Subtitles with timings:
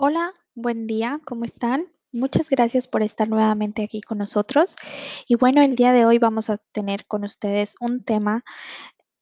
[0.00, 1.88] Hola, buen día, ¿cómo están?
[2.12, 4.76] Muchas gracias por estar nuevamente aquí con nosotros.
[5.26, 8.44] Y bueno, el día de hoy vamos a tener con ustedes un tema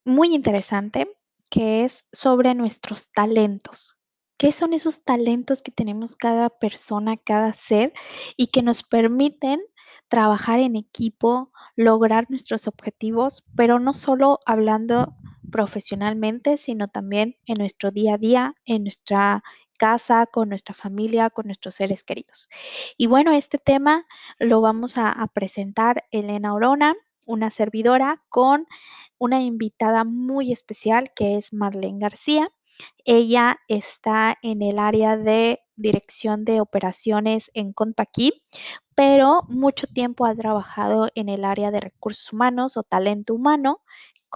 [0.05, 1.11] muy interesante
[1.49, 3.99] que es sobre nuestros talentos.
[4.37, 7.95] ¿Qué son esos talentos que tenemos cada persona, cada ser
[8.37, 9.63] y que nos permiten
[10.09, 15.17] trabajar en equipo, lograr nuestros objetivos, pero no solo hablando
[15.51, 19.43] profesionalmente, sino también en nuestro día a día, en nuestra
[19.77, 22.49] casa, con nuestra familia, con nuestros seres queridos.
[22.97, 24.07] Y bueno, este tema
[24.39, 26.95] lo vamos a, presentar Elena Orona,
[27.27, 28.67] una servidora, con
[29.19, 32.49] una invitada muy especial que es Marlene García.
[33.05, 38.45] Ella está en el área de dirección de operaciones en Contaquí,
[38.95, 43.83] pero mucho tiempo ha trabajado en el área de recursos humanos o talento humano,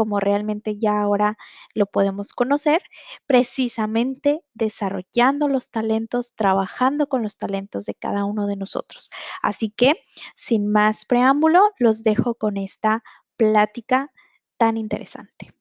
[0.01, 1.37] como realmente ya ahora
[1.75, 2.81] lo podemos conocer,
[3.27, 9.11] precisamente desarrollando los talentos, trabajando con los talentos de cada uno de nosotros.
[9.43, 9.97] Así que,
[10.37, 13.03] sin más preámbulo, los dejo con esta
[13.37, 14.11] plática
[14.57, 15.53] tan interesante.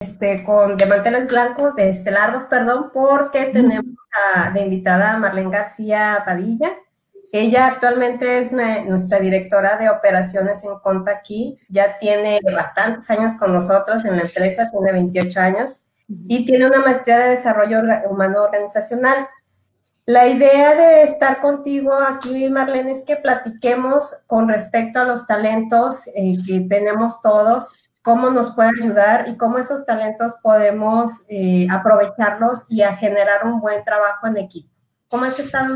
[0.00, 3.96] Este, con de manteles blancos, de este largos, perdón, porque tenemos
[4.34, 6.70] a, de invitada a Marlene García Padilla.
[7.32, 11.58] Ella actualmente es nuestra directora de operaciones en Conta aquí.
[11.68, 16.80] Ya tiene bastantes años con nosotros en la empresa, tiene 28 años y tiene una
[16.80, 19.28] maestría de desarrollo humano organizacional.
[20.04, 26.06] La idea de estar contigo aquí, Marlene, es que platiquemos con respecto a los talentos
[26.14, 27.72] eh, que tenemos todos
[28.06, 33.60] cómo nos puede ayudar y cómo esos talentos podemos eh, aprovecharlos y a generar un
[33.60, 34.70] buen trabajo en equipo.
[35.08, 35.74] ¿Cómo has estado,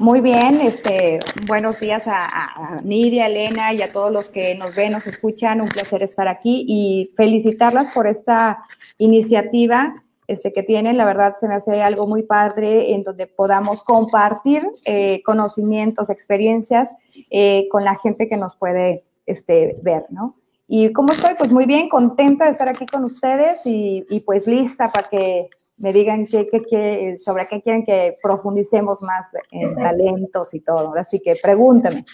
[0.00, 4.74] Muy bien, este, buenos días a, a, Nidia, Elena y a todos los que nos
[4.74, 5.60] ven, nos escuchan.
[5.60, 8.64] Un placer estar aquí y felicitarlas por esta
[8.96, 10.96] iniciativa este, que tienen.
[10.96, 16.88] La verdad se me hace algo muy padre en donde podamos compartir eh, conocimientos, experiencias
[17.28, 20.34] eh, con la gente que nos puede este, ver, ¿no?
[20.66, 21.34] ¿Y cómo estoy?
[21.34, 25.50] Pues muy bien, contenta de estar aquí con ustedes y, y pues lista para que
[25.80, 30.94] me digan qué, qué, qué, sobre qué quieren que profundicemos más en talentos y todo.
[30.94, 32.04] Así que pregúnteme.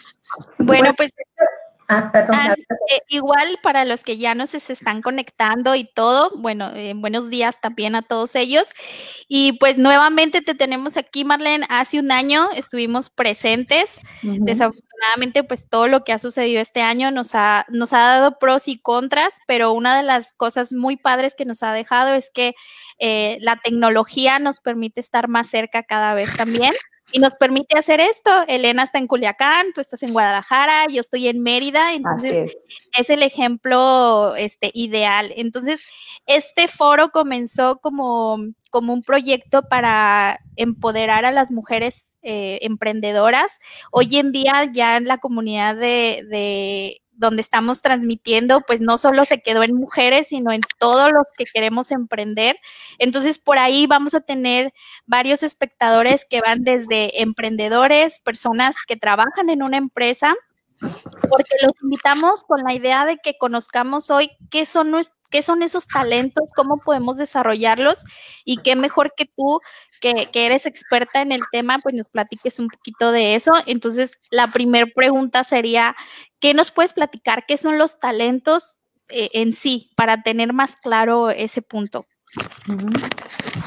[0.58, 1.12] Bueno, pues
[1.88, 2.36] Ah, perdón.
[2.36, 6.94] Ah, eh, igual para los que ya no se están conectando y todo, bueno, eh,
[6.96, 8.72] buenos días también a todos ellos.
[9.28, 11.66] Y pues nuevamente te tenemos aquí, Marlene.
[11.68, 14.00] Hace un año estuvimos presentes.
[14.96, 18.68] Desafortunadamente, pues todo lo que ha sucedido este año nos ha, nos ha dado pros
[18.68, 22.54] y contras, pero una de las cosas muy padres que nos ha dejado es que
[22.98, 26.72] eh, la tecnología nos permite estar más cerca cada vez también
[27.12, 28.30] y nos permite hacer esto.
[28.48, 32.56] Elena está en Culiacán, tú estás en Guadalajara, yo estoy en Mérida, entonces
[32.92, 33.10] es.
[33.10, 35.32] el ejemplo este, ideal.
[35.36, 35.82] Entonces,
[36.26, 38.38] este foro comenzó como,
[38.70, 43.58] como un proyecto para empoderar a las mujeres eh, emprendedoras.
[43.92, 49.40] Hoy en día ya en la comunidad de donde estamos transmitiendo, pues no solo se
[49.40, 52.58] quedó en mujeres, sino en todos los que queremos emprender.
[52.98, 54.72] Entonces, por ahí vamos a tener
[55.06, 60.34] varios espectadores que van desde emprendedores, personas que trabajan en una empresa,
[60.78, 64.92] porque los invitamos con la idea de que conozcamos hoy qué son,
[65.30, 68.04] qué son esos talentos, cómo podemos desarrollarlos
[68.44, 69.60] y qué mejor que tú,
[70.00, 73.52] que, que eres experta en el tema, pues nos platiques un poquito de eso.
[73.66, 75.94] Entonces, la primera pregunta sería,
[76.40, 77.44] ¿qué nos puedes platicar?
[77.46, 82.04] ¿Qué son los talentos eh, en sí para tener más claro ese punto?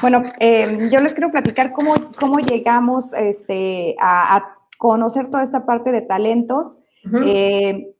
[0.00, 5.66] Bueno, eh, yo les quiero platicar cómo, cómo llegamos este, a, a, conocer toda esta
[5.66, 6.78] parte de talentos.
[7.24, 7.94] Eh,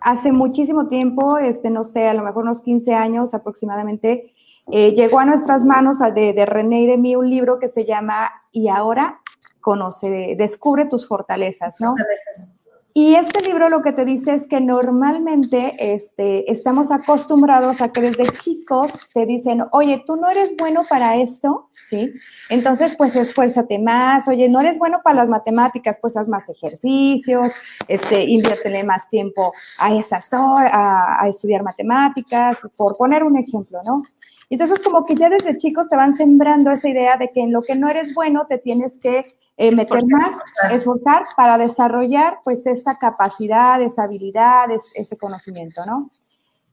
[0.00, 4.33] hace muchísimo tiempo, este, no sé, a lo mejor unos 15 años aproximadamente,
[4.72, 7.84] eh, llegó a nuestras manos de, de, René y de mí un libro que se
[7.84, 9.20] llama Y ahora
[9.60, 11.96] conoce, descubre tus fortalezas, ¿no?
[11.96, 12.48] Fortalezas.
[12.96, 18.00] Y este libro lo que te dice es que normalmente este, estamos acostumbrados a que
[18.00, 22.14] desde chicos te dicen, oye, tú no eres bueno para esto, ¿sí?
[22.50, 27.52] Entonces, pues esfuérzate más, oye, no eres bueno para las matemáticas, pues haz más ejercicios,
[27.88, 33.80] este, inviértele más tiempo a esas horas, a, a estudiar matemáticas, por poner un ejemplo,
[33.84, 34.04] ¿no?
[34.50, 37.62] Entonces, como que ya desde chicos te van sembrando esa idea de que en lo
[37.62, 40.34] que no eres bueno te tienes que eh, meter más,
[40.72, 46.10] esforzar para desarrollar pues esa capacidad, esa habilidad, es, ese conocimiento, ¿no?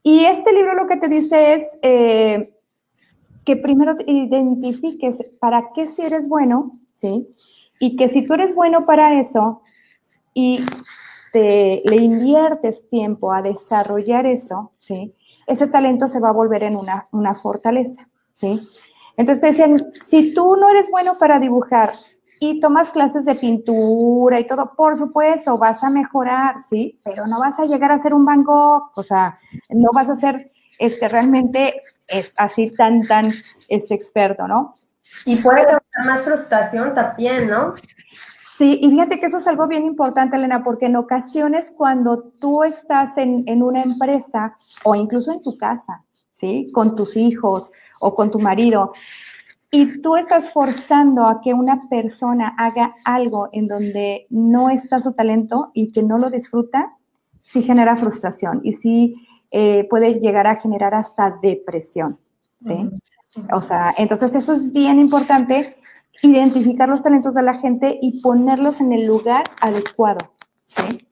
[0.02, 2.54] Y este libro lo que te dice es eh,
[3.44, 7.28] que primero identifiques para qué si eres bueno, ¿sí?
[7.78, 9.62] Y que si tú eres bueno para eso
[10.34, 10.64] y
[11.32, 15.14] te, le inviertes tiempo a desarrollar eso, ¿sí?
[15.52, 18.66] Ese talento se va a volver en una, una fortaleza, ¿sí?
[19.18, 21.92] Entonces decían, si tú no eres bueno para dibujar
[22.40, 26.98] y tomas clases de pintura y todo, por supuesto, vas a mejorar, ¿sí?
[27.04, 29.36] Pero no vas a llegar a ser un Van Gogh, o sea,
[29.68, 33.30] no vas a ser este, realmente es así tan, tan
[33.68, 34.74] este, experto, ¿no?
[35.26, 37.74] Y puede causar más frustración también, ¿no?
[38.62, 42.62] Sí, y fíjate que eso es algo bien importante, Elena, porque en ocasiones cuando tú
[42.62, 46.70] estás en, en una empresa o incluso en tu casa, ¿sí?
[46.72, 48.92] Con tus hijos o con tu marido,
[49.68, 55.12] y tú estás forzando a que una persona haga algo en donde no está su
[55.12, 56.96] talento y que no lo disfruta,
[57.42, 59.16] sí genera frustración y sí
[59.50, 62.16] eh, puede llegar a generar hasta depresión,
[62.58, 62.88] ¿sí?
[63.50, 65.78] O sea, entonces eso es bien importante,
[66.20, 70.32] identificar los talentos de la gente y ponerlos en el lugar adecuado,
[70.66, 71.06] ¿sí?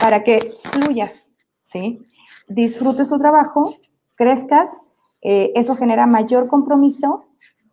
[0.00, 1.26] Para que fluyas,
[1.62, 2.00] ¿sí?
[2.48, 3.76] Disfrutes tu trabajo,
[4.14, 4.70] crezcas,
[5.22, 7.26] eh, eso genera mayor compromiso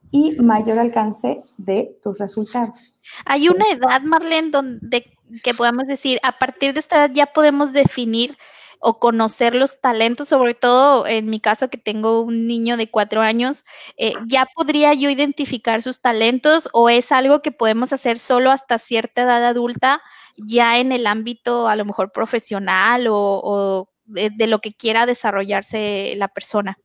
[0.10, 3.00] y mayor alcance de tus resultados.
[3.26, 5.06] Hay una edad, Marlene, donde
[5.44, 8.38] que podamos decir, a partir de esta edad ya podemos definir
[8.82, 13.22] o conocer los talentos, sobre todo en mi caso que tengo un niño de cuatro
[13.22, 13.64] años,
[13.96, 18.80] eh, ¿ya podría yo identificar sus talentos o es algo que podemos hacer solo hasta
[18.80, 20.02] cierta edad adulta,
[20.36, 26.28] ya en el ámbito a lo mejor profesional o, de, lo que quiera desarrollarse la
[26.28, 26.76] persona?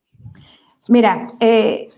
[0.87, 1.89] Mira, eh,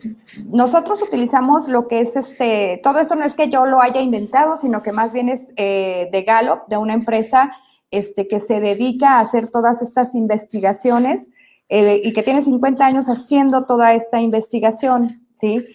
[0.46, 4.56] nosotros utilizamos lo que es este, todo esto no es que yo lo haya inventado,
[4.56, 7.52] sino que más bien es eh, de Gallup, de una empresa
[7.92, 11.28] este, que se dedica a hacer todas estas investigaciones
[11.70, 15.66] eh, y que tiene 50 años haciendo toda esta investigación, ¿sí?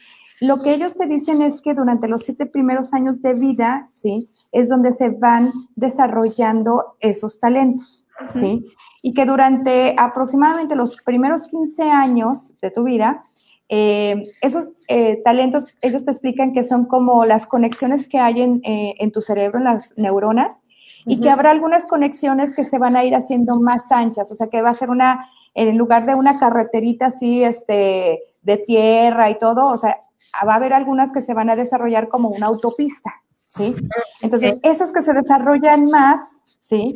[0.41, 4.29] Lo que ellos te dicen es que durante los siete primeros años de vida, ¿sí?
[4.51, 8.67] Es donde se van desarrollando esos talentos, ¿sí?
[9.03, 13.23] Y que durante aproximadamente los primeros 15 años de tu vida,
[13.69, 18.61] eh, esos eh, talentos, ellos te explican que son como las conexiones que hay en,
[18.65, 20.64] en tu cerebro, en las neuronas,
[21.07, 24.49] y que habrá algunas conexiones que se van a ir haciendo más anchas, o sea
[24.49, 29.39] que va a ser una, en lugar de una carreterita así, este, de tierra y
[29.39, 30.01] todo, o sea,
[30.47, 33.11] va a haber algunas que se van a desarrollar como una autopista,
[33.49, 33.75] ¿sí?
[34.21, 36.21] Entonces, esas que se desarrollan más,
[36.61, 36.95] ¿sí?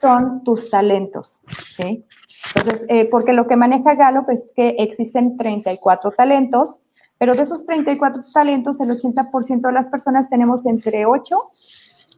[0.00, 1.40] Son tus talentos,
[1.76, 2.04] ¿sí?
[2.54, 6.80] Entonces, eh, porque lo que maneja Gallup es que existen 34 talentos,
[7.18, 11.36] pero de esos 34 talentos, el 80% de las personas tenemos entre 8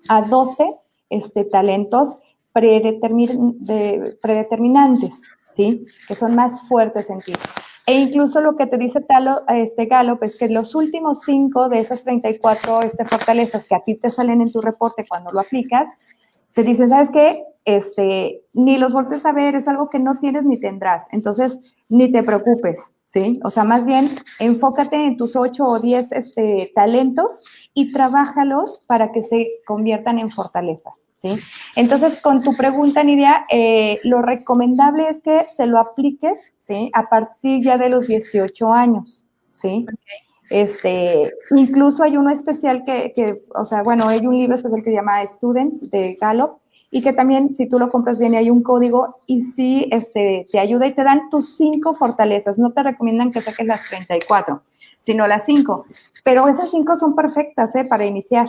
[0.09, 0.77] a 12
[1.11, 2.19] este, talentos
[2.53, 5.21] predeterminantes,
[5.53, 5.87] ¿sí?
[6.09, 7.33] Que son más fuertes en ti.
[7.87, 11.81] E incluso lo que te dice Talo, este Gallup es que los últimos cinco de
[11.81, 15.89] esas 34 este, fortalezas que a ti te salen en tu reporte cuando lo aplicas,
[16.55, 17.43] te dicen, ¿sabes qué?
[17.65, 21.07] Este, ni los voltes a ver, es algo que no tienes ni tendrás.
[21.13, 23.39] Entonces, ni te preocupes, ¿sí?
[23.45, 24.09] O sea, más bien
[24.39, 27.43] enfócate en tus ocho o diez este, talentos
[27.75, 31.39] y trabájalos para que se conviertan en fortalezas, ¿sí?
[31.77, 36.91] Entonces, con tu pregunta, Nidia, eh, lo recomendable es que se lo apliques, ¿sí?
[36.95, 39.87] A partir ya de los 18 años, ¿sí?
[40.49, 44.91] Este, incluso hay uno especial que, que, o sea, bueno, hay un libro especial que
[44.91, 46.59] se llama Students de Gallup,
[46.91, 50.59] y que también si tú lo compras bien hay un código y sí este, te
[50.59, 52.59] ayuda y te dan tus cinco fortalezas.
[52.59, 54.63] No te recomiendan que saques las 34,
[54.99, 55.87] sino las cinco.
[56.25, 57.85] Pero esas cinco son perfectas ¿eh?
[57.85, 58.49] para iniciar,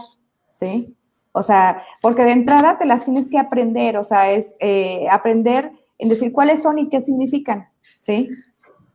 [0.50, 0.96] ¿sí?
[1.34, 5.72] O sea, porque de entrada te las tienes que aprender, o sea, es eh, aprender
[5.98, 8.28] en decir cuáles son y qué significan, ¿sí?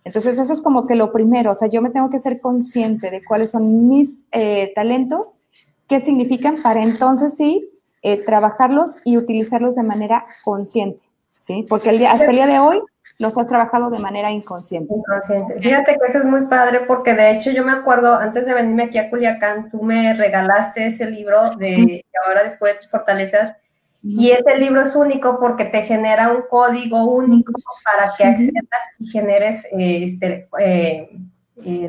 [0.05, 3.11] Entonces eso es como que lo primero, o sea, yo me tengo que ser consciente
[3.11, 5.39] de cuáles son mis eh, talentos,
[5.89, 7.71] qué significan para entonces sí
[8.09, 11.03] eh, trabajarlos y utilizarlos de manera consciente,
[11.41, 11.67] ¿sí?
[11.69, 12.81] Porque el día, hasta el día de hoy
[13.19, 14.95] los has trabajado de manera inconsciente.
[14.95, 15.59] Inconsciente.
[15.59, 18.85] Fíjate que eso es muy padre porque de hecho yo me acuerdo, antes de venirme
[18.85, 23.57] aquí a Culiacán, tú me regalaste ese libro de Ahora después tus fortalezas
[24.05, 27.53] y ese libro es único porque te genera un código único
[27.85, 31.11] para que accedas y generes, eh, este, eh,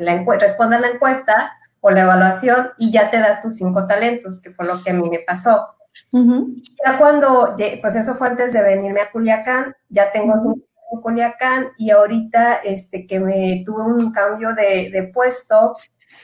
[0.00, 4.50] la responda la encuesta o la evaluación y ya te da tus cinco talentos, que
[4.50, 5.77] fue lo que a mí me pasó.
[6.12, 11.68] Ya cuando, pues eso fue antes de venirme a Culiacán, ya tengo un en Culiacán
[11.76, 15.76] y ahorita este, que me tuve un cambio de, puesto,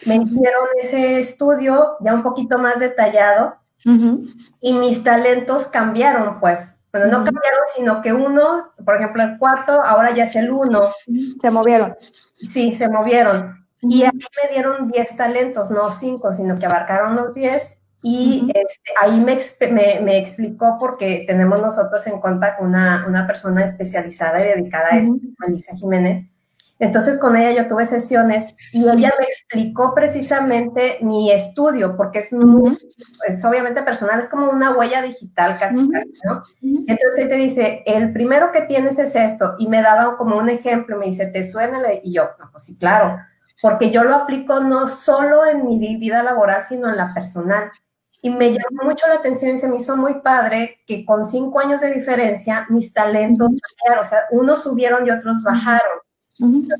[0.06, 3.56] me hicieron ese estudio ya un poquito más detallado
[4.60, 6.76] y mis talentos cambiaron, pues.
[6.90, 10.90] Bueno, no cambiaron, sino que uno, por ejemplo, el cuarto, ahora ya es el uno.
[11.40, 11.96] Se movieron.
[12.34, 13.66] Sí, se movieron.
[13.80, 18.92] Y ahí me dieron 10 talentos, no 5, sino que abarcaron los 10 y este,
[19.00, 19.38] ahí me,
[20.02, 25.16] me, explicó porque tenemos nosotros en contacto una, una persona especializada y dedicada a eso,
[25.38, 26.26] Melissa Jiménez,
[26.78, 32.34] Entonces con ella yo tuve sesiones y ella me explicó precisamente mi estudio, porque es,
[32.34, 32.78] muy,
[33.26, 36.42] es obviamente personal, es como una huella digital casi, casi, ¿no?
[36.60, 40.50] Entonces ella te dice, el primero que tienes es esto, y me daba como un
[40.50, 41.80] ejemplo, me dice, ¿te suena?
[42.02, 43.16] Y yo, no, pues sí, claro,
[43.62, 47.70] porque yo lo aplico no solo en mi vida laboral, sino en la personal.
[48.24, 51.60] Y me llamó mucho la atención y se me hizo muy padre que con cinco
[51.60, 55.98] años de diferencia mis talentos, o sea, unos subieron y otros bajaron.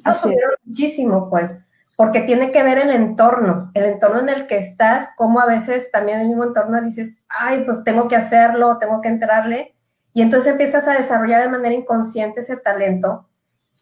[0.01, 1.55] otros subieron muchísimo, pues,
[1.99, 5.91] porque tiene que ver el entorno, el entorno en el que estás, como a veces
[5.91, 9.75] también en el mismo entorno dices, ay, pues tengo que hacerlo, tengo que entrarle,
[10.15, 13.29] y entonces empiezas a desarrollar de manera inconsciente ese talento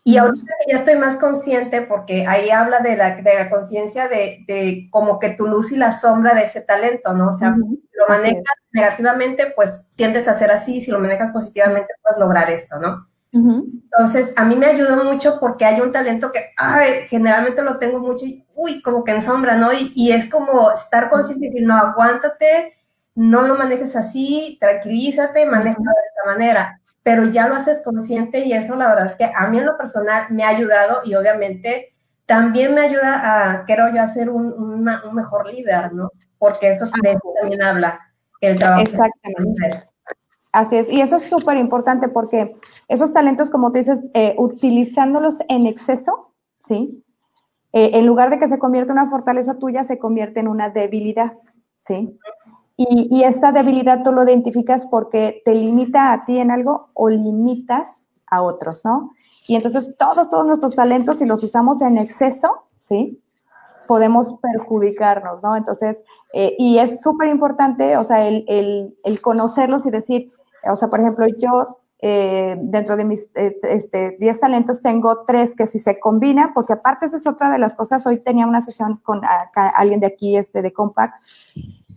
[0.05, 4.09] y ahorita que ya estoy más consciente, porque ahí habla de la, de la conciencia
[4.09, 7.29] de, de, como que tu luz y la sombra de ese talento, ¿no?
[7.29, 8.43] O sea, si lo manejas
[8.73, 13.07] negativamente, pues tiendes a ser así, si lo manejas positivamente, puedes lograr esto, ¿no?
[13.35, 18.01] Entonces, a mí me ayuda mucho porque hay un talento que, ay, generalmente lo tengo
[18.01, 19.73] mucho y, uy, como que en sombra, ¿no?
[19.73, 22.75] Y, y es como estar consciente y decir, no, aguántate,
[23.15, 28.53] no lo manejes así, tranquilízate, maneja de esta manera pero ya lo haces consciente y
[28.53, 31.95] eso la verdad es que a mí en lo personal me ha ayudado y obviamente
[32.27, 33.21] también me ayuda
[33.53, 36.11] a, quiero yo, a ser un, un, mejor líder, ¿no?
[36.39, 38.01] Porque eso, también habla
[38.41, 38.83] el trabajo.
[38.83, 39.87] Exactamente.
[40.53, 42.55] Así es, y eso es súper importante porque
[42.89, 47.03] esos talentos, como tú dices, eh, utilizándolos en exceso, ¿sí?
[47.73, 50.69] Eh, en lugar de que se convierta en una fortaleza tuya, se convierte en una
[50.69, 51.33] debilidad,
[51.79, 52.19] ¿sí?
[52.77, 58.09] Y, esa debilidad tú lo identificas porque te limita a ti en algo o limitas
[58.27, 59.13] a otros, ¿no?
[59.47, 63.23] Y entonces todos, todos nuestros talentos, si los usamos en exceso, ¿sí?
[63.87, 65.57] Podemos perjudicarnos, ¿no?
[65.57, 68.45] Entonces, eh, y es súper importante, o sea, el,
[69.05, 70.33] el, conocerlos y decir,
[70.65, 75.55] o sea, por ejemplo, yo eh, dentro de mis eh, este, 10 talentos tengo tres
[75.55, 78.61] que si se combinan, porque aparte esa es otra de las cosas, hoy tenía una
[78.61, 79.21] sesión con
[79.55, 81.15] alguien de aquí, este, de Compact,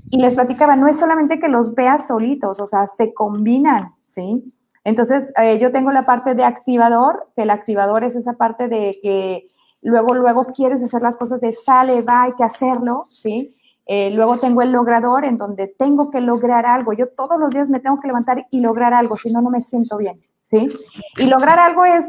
[0.10, 4.44] y les platicaba, no es solamente que los veas solitos, o sea, se combinan, ¿sí?
[4.84, 9.00] Entonces, eh, yo tengo la parte de activador, que el activador es esa parte de
[9.02, 9.48] que
[9.82, 13.56] luego, luego quieres hacer las cosas de sale, va, hay que hacerlo, ¿sí?
[13.88, 16.94] Eh, luego tengo el logrador, en donde tengo que lograr algo.
[16.94, 19.62] Yo todos los días me tengo que levantar y lograr algo, si no, no me
[19.62, 20.70] siento bien, ¿sí?
[21.18, 22.06] Y lograr algo es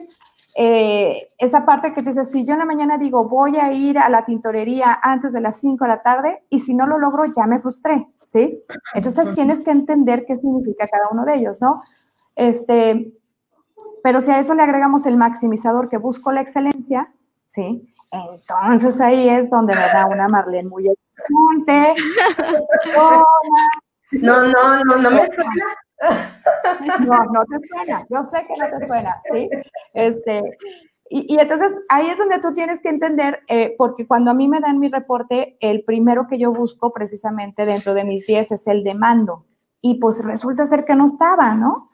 [0.58, 3.98] eh, esa parte que tú dices, si yo en la mañana digo, voy a ir
[3.98, 7.24] a la tintorería antes de las 5 de la tarde y si no lo logro,
[7.26, 8.62] ya me frustré, ¿sí?
[8.94, 11.82] Entonces tienes que entender qué significa cada uno de ellos, ¿no?
[12.34, 13.12] Este,
[14.02, 17.12] pero si a eso le agregamos el maximizador que busco la excelencia,
[17.46, 17.92] ¿sí?
[18.10, 21.94] Entonces ahí es donde me da una Marlene muy excelente.
[24.12, 25.50] No, no, no, no me suena.
[27.06, 29.48] No, no te suena, yo sé que no te suena, ¿sí?
[29.94, 30.42] Este,
[31.08, 34.48] y, y entonces ahí es donde tú tienes que entender, eh, porque cuando a mí
[34.48, 38.66] me dan mi reporte, el primero que yo busco precisamente dentro de mis 10 es
[38.66, 39.46] el de mando.
[39.80, 41.90] Y pues resulta ser que no estaba, ¿no?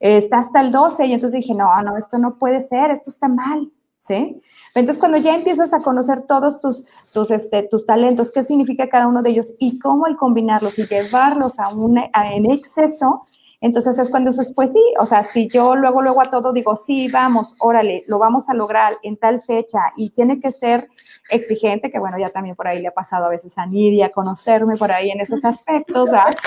[0.00, 3.28] está hasta el 12 y entonces dije, no, no, esto no puede ser, esto está
[3.28, 4.40] mal, ¿sí?
[4.74, 9.06] Entonces, cuando ya empiezas a conocer todos tus, tus, este, tus talentos, qué significa cada
[9.06, 13.26] uno de ellos y cómo el combinarlos y llevarlos a un en exceso,
[13.60, 16.52] entonces es cuando eso es, pues sí, o sea, si yo luego, luego a todo
[16.52, 20.88] digo, sí, vamos, órale, lo vamos a lograr en tal fecha y tiene que ser
[21.28, 24.76] exigente, que bueno, ya también por ahí le ha pasado a veces a Nidia conocerme
[24.76, 26.30] por ahí en esos aspectos, ¿verdad?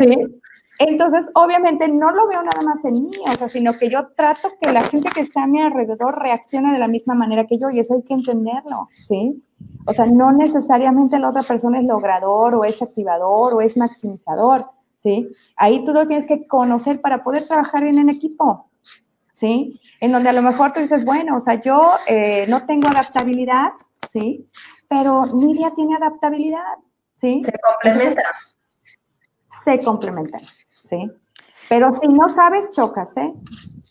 [0.00, 0.16] Sí.
[0.78, 4.48] Entonces, obviamente no lo veo nada más en mí, o sea, sino que yo trato
[4.60, 7.68] que la gente que está a mi alrededor reaccione de la misma manera que yo
[7.68, 9.42] y eso hay que entenderlo, ¿sí?
[9.86, 14.66] O sea, no necesariamente la otra persona es logrador o es activador o es maximizador
[14.98, 15.28] ¿sí?
[15.56, 18.68] Ahí tú lo tienes que conocer para poder trabajar bien en equipo,
[19.32, 19.80] ¿sí?
[20.00, 23.70] En donde a lo mejor tú dices, bueno, o sea, yo eh, no tengo adaptabilidad,
[24.12, 24.46] ¿sí?
[24.88, 26.74] Pero Nidia tiene adaptabilidad,
[27.14, 27.42] ¿sí?
[27.44, 28.22] Se complementa.
[29.64, 30.42] se complementan,
[30.84, 31.10] ¿sí?
[31.68, 33.32] Pero si no sabes, chocas, ¿eh?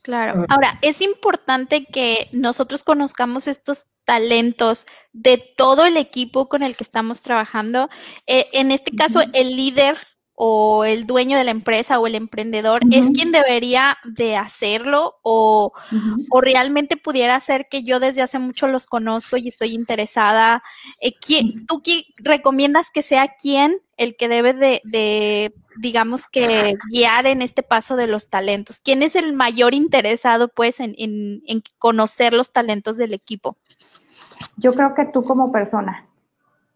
[0.03, 0.45] Claro.
[0.49, 6.83] Ahora, es importante que nosotros conozcamos estos talentos de todo el equipo con el que
[6.83, 7.89] estamos trabajando.
[8.25, 9.97] Eh, en este caso, el líder
[10.39, 12.99] o el dueño de la empresa o el emprendedor uh -huh.
[12.99, 16.25] es quien debería de hacerlo o, uh -huh.
[16.29, 20.61] o, realmente pudiera ser que yo desde hace mucho los conozco y estoy interesada.
[21.01, 26.75] Eh, ¿quién, ¿Tú quién recomiendas que sea quién el que debe de, de, digamos que,
[26.91, 28.79] guiar en este paso de los talentos?
[28.79, 33.57] ¿Quién es el mayor interesado, pues, en, en, en conocer los talentos del equipo?
[34.55, 36.07] Yo creo que tú como persona,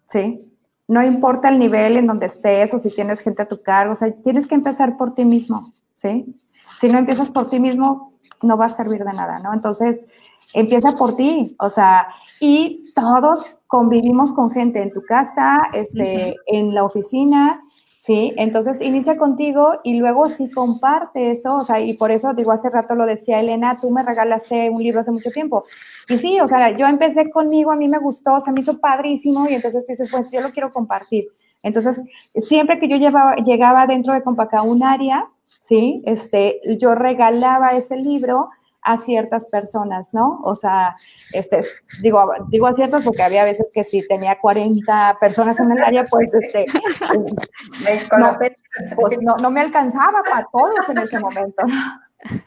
[0.06, 0.51] ¿sí?
[0.92, 3.96] No importa el nivel en donde estés o si tienes gente a tu cargo, o
[3.96, 6.36] sea, tienes que empezar por ti mismo, ¿sí?
[6.82, 9.54] Si no empiezas por ti mismo, no va a servir de nada, ¿no?
[9.54, 10.06] Entonces,
[10.54, 12.08] empieza por ti, o sea,
[12.42, 17.64] y todos convivimos con gente en tu casa, este, en la oficina,
[18.02, 18.34] ¿sí?
[18.38, 22.68] Entonces inicia contigo y luego sí comparte eso, o sea, y por eso digo, hace
[22.70, 25.64] rato lo decía Elena, tú me regalaste un libro hace mucho tiempo.
[26.10, 28.80] Y sí, o sea, yo empecé conmigo, a mí me gustó, o sea, me hizo
[28.80, 31.28] padrísimo y entonces tú dices, pues yo lo quiero compartir.
[31.62, 32.02] Entonces,
[32.34, 35.30] siempre que yo llevaba, llegaba dentro de Compaca un área,
[35.60, 36.02] ¿sí?
[36.08, 38.50] Este, yo regalaba ese libro
[38.84, 40.40] a ciertas personas, ¿no?
[40.44, 40.96] O sea,
[41.34, 41.62] este,
[42.02, 46.06] digo, digo a ciertas porque había veces que si tenía 40 personas en el área,
[46.06, 46.66] pues, este,
[48.96, 51.64] pues, no, me alcanzaba para todos en ese momento.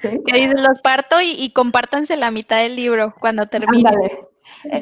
[0.00, 0.22] ¿Sí?
[0.24, 3.90] Que dicen, los parto y, y, compártanse la mitad del libro cuando termine.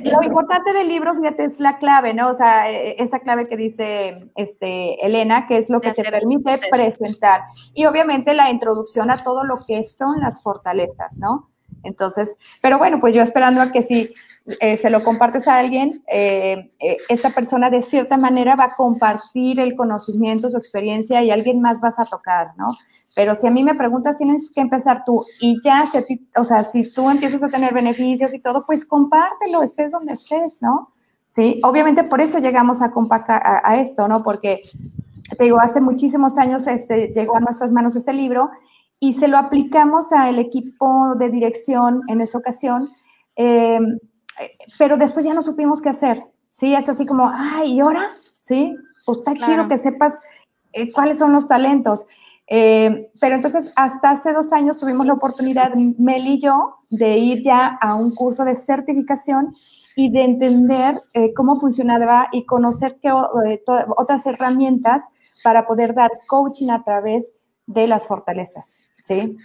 [0.05, 2.29] Lo importante del libro, fíjate, es la clave, ¿no?
[2.29, 6.61] O sea, eh, esa clave que dice este, Elena, que es lo que te permite
[6.71, 7.43] presentar.
[7.75, 11.51] Y obviamente la introducción a todo lo que son las fortalezas, ¿no?
[11.85, 14.15] Entonces, pero bueno, pues yo esperando a que si
[14.61, 19.75] eh, se lo compartes a alguien, esta persona de cierta manera va a compartir el
[19.75, 22.69] conocimiento, su experiencia y alguien más vas a tocar, ¿no?
[23.15, 25.25] Pero si a mí me preguntas, tienes que empezar tú.
[25.41, 28.65] Y ya, si a ti, o sea, si tú empiezas a tener beneficios y todo,
[28.65, 30.93] pues compártelo, estés donde estés, ¿no?
[31.29, 34.23] Sí, obviamente por eso llegamos a, a, a esto, ¿no?
[34.23, 34.61] Porque,
[35.37, 38.51] te digo, hace muchísimos años este, llegó a nuestras manos este libro
[38.99, 42.89] y se lo aplicamos al equipo de dirección en esa ocasión,
[43.35, 43.99] em,
[44.79, 46.75] pero después ya no supimos qué hacer, ¿sí?
[46.75, 48.11] Es así como, ay, ¿y ahora?
[48.39, 48.77] ¿Sí?
[49.05, 50.21] Pues está chido que sepas
[50.73, 52.07] eh, cuáles son los talentos.
[52.55, 57.43] Eh, pero entonces, hasta hace dos años tuvimos la oportunidad, Mel y yo, de ir
[57.43, 59.55] ya a un curso de certificación
[59.97, 63.63] y de entender eh, cómo funcionaba y conocer qué, eh,
[63.97, 65.03] otras herramientas
[65.43, 67.33] para poder dar coaching a través
[67.67, 69.39] de las fortalezas, ¿sí?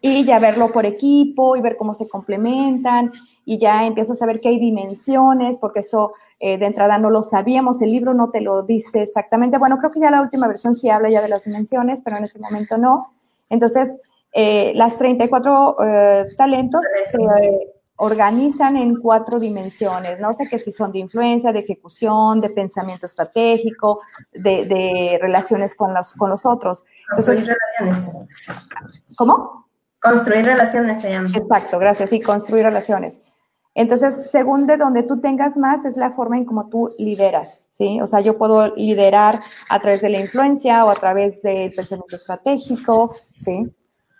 [0.00, 3.12] Y ya verlo por equipo y ver cómo se complementan
[3.44, 7.22] y ya empiezas a ver que hay dimensiones, porque eso eh, de entrada no lo
[7.22, 9.56] sabíamos, el libro no te lo dice exactamente.
[9.56, 12.24] Bueno, creo que ya la última versión sí habla ya de las dimensiones, pero en
[12.24, 13.08] ese momento no.
[13.48, 13.98] Entonces,
[14.32, 17.18] eh, las 34 eh, talentos se
[17.96, 23.06] organizan en cuatro dimensiones, no sé qué si son de influencia, de ejecución, de pensamiento
[23.06, 24.00] estratégico,
[24.32, 26.84] de, relaciones con los, con los otros.
[27.14, 28.14] Construir relaciones.
[29.16, 29.67] ¿Cómo?
[30.00, 31.28] Construir relaciones se llama.
[31.34, 32.10] Exacto, gracias.
[32.10, 33.18] Sí, construir relaciones.
[33.74, 38.00] Entonces, según de donde tú tengas más, es la forma en cómo tú lideras, ¿sí?
[38.00, 42.16] O sea, yo puedo liderar a través de la influencia o a través del pensamiento
[42.16, 43.72] estratégico, ¿sí?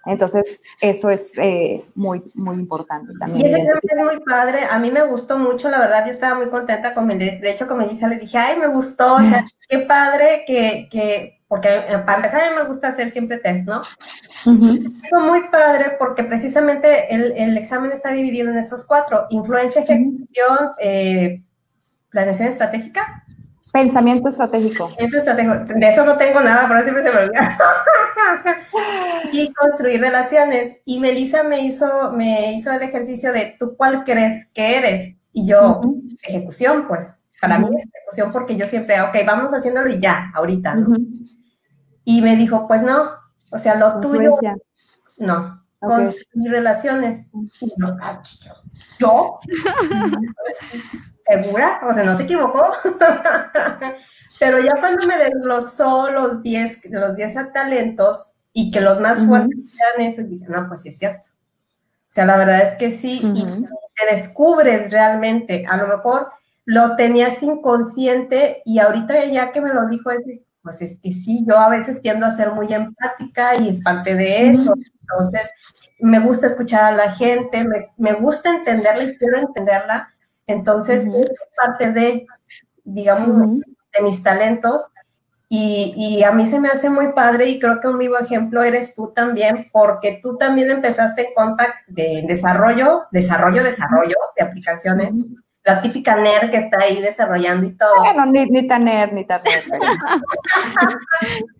[0.07, 3.47] Entonces, eso es eh, muy, muy importante también.
[3.47, 4.61] Y ese es muy padre.
[4.71, 7.81] A mí me gustó mucho, la verdad, yo estaba muy contenta con De hecho, como
[7.81, 12.17] Melissa le dije, ay, me gustó, o sea, qué padre que, que porque eh, para
[12.17, 13.81] empezar a mí me gusta hacer siempre test, ¿no?
[14.45, 21.43] Fue muy padre porque precisamente el, examen está dividido en esos cuatro, influencia, ejecución, eh,
[22.11, 23.25] planeación estratégica.
[23.73, 24.91] Pensamiento estratégico.
[24.99, 27.59] De eso no tengo nada, pero siempre se me olvida.
[29.33, 30.81] y construir relaciones.
[30.85, 35.17] Y Melissa me hizo, me hizo el ejercicio de tú cuál crees que eres.
[35.33, 35.81] Y yo,
[36.23, 37.25] ejecución, pues.
[37.41, 40.97] Para mí es ejecución porque yo siempre, ok, vamos haciéndolo y ya, ahorita, ¿no?
[42.11, 43.11] Y me dijo, pues no,
[43.53, 44.31] o sea, lo tuyo,
[45.19, 47.29] no, construir relaciones.
[48.01, 48.23] Ah,
[48.99, 49.39] ¿Yo?
[51.29, 51.81] ¿Segura?
[51.87, 52.63] O sea, no se equivocó.
[54.41, 59.59] Pero ya cuando me desglosó los 10 los diez talentos y que los más fuertes
[59.95, 61.27] eran esos, dije, no, pues sí es cierto.
[61.27, 66.31] O sea, la verdad es que sí, y te descubres realmente, a lo mejor
[66.65, 70.23] lo tenías inconsciente y ahorita ya que me lo dijo, es
[70.69, 74.75] pues sí, yo a veces tiendo a ser muy empática y es parte de eso.
[75.01, 75.51] Entonces,
[76.01, 80.15] me gusta escuchar a la gente, me, gusta entenderla y quiero entenderla.
[80.47, 82.27] Entonces, es parte de,
[82.85, 83.61] digamos,
[83.93, 84.89] de mis talentos.
[85.51, 88.63] Y, y, a mí se me hace muy padre y creo que un vivo ejemplo
[88.63, 95.13] eres tú también, porque tú también empezaste en Contact de desarrollo, desarrollo, desarrollo de aplicaciones
[95.69, 97.95] la típica nerd que está ahí desarrollando y todo.
[97.99, 99.81] Bueno, ni, tan nerd, ni tan nerd.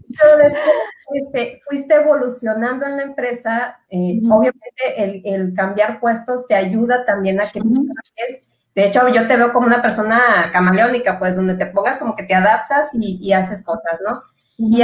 [0.09, 0.77] Pero después
[1.13, 3.81] este, fuiste evolucionando en la empresa.
[3.91, 7.61] Eh, obviamente el, cambiar puestos te ayuda también a que
[8.75, 10.19] De hecho, yo te veo como una persona
[10.55, 14.23] camaleónica, pues donde te pongas como que te adaptas y, y haces cosas, ¿no?
[14.61, 14.83] Y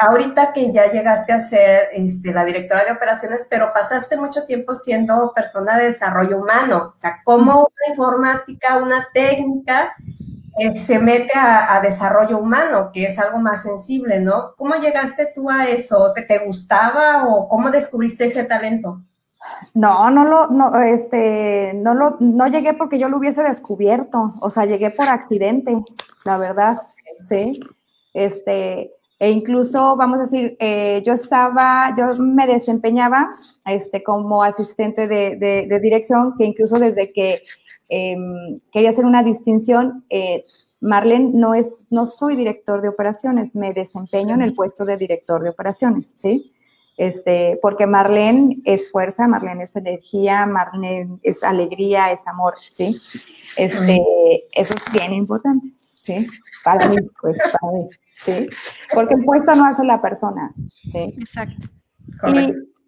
[0.00, 4.76] ahorita que ya llegaste a ser este, la directora de operaciones, pero pasaste mucho tiempo
[4.76, 9.96] siendo persona de desarrollo humano, o sea, cómo una informática, una técnica
[10.58, 14.54] eh, se mete a, desarrollo humano, que es algo más sensible, ¿no?
[14.56, 16.12] ¿Cómo llegaste tú a eso?
[16.14, 19.00] ¿Te, te gustaba o cómo descubriste ese talento?
[19.74, 24.50] No, no lo, no, este, no lo, no llegué porque yo lo hubiese descubierto, o
[24.50, 25.74] sea, llegué por accidente,
[26.24, 26.80] la verdad,
[27.28, 27.60] sí.
[28.14, 35.08] Este, e incluso, vamos a decir, eh, yo estaba, yo me desempeñaba este, como asistente
[35.08, 37.42] de, dirección, que incluso desde que
[37.88, 40.42] em, quería hacer una distinción, eh,
[40.82, 45.42] Marlene no es, no soy director de operaciones, me desempeño en el puesto de director
[45.42, 46.52] de operaciones, ¿sí?
[46.98, 53.00] Este, porque Marlene es fuerza, Marlene es energía, Marlene es alegría, es amor, ¿sí?
[53.56, 54.02] Este,
[54.52, 55.68] eso es bien importante,
[56.02, 56.26] ¿sí?
[56.62, 57.88] Para mí, pues, para mí.
[58.24, 58.48] ¿Sí?
[58.94, 60.52] Porque el puesto no hace la persona,
[60.90, 61.14] ¿sí?
[61.18, 61.68] Exacto.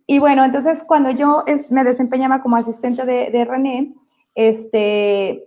[0.06, 3.94] Y, bueno, entonces cuando yo me desempeñaba como asistente de, René,
[4.34, 5.44] este,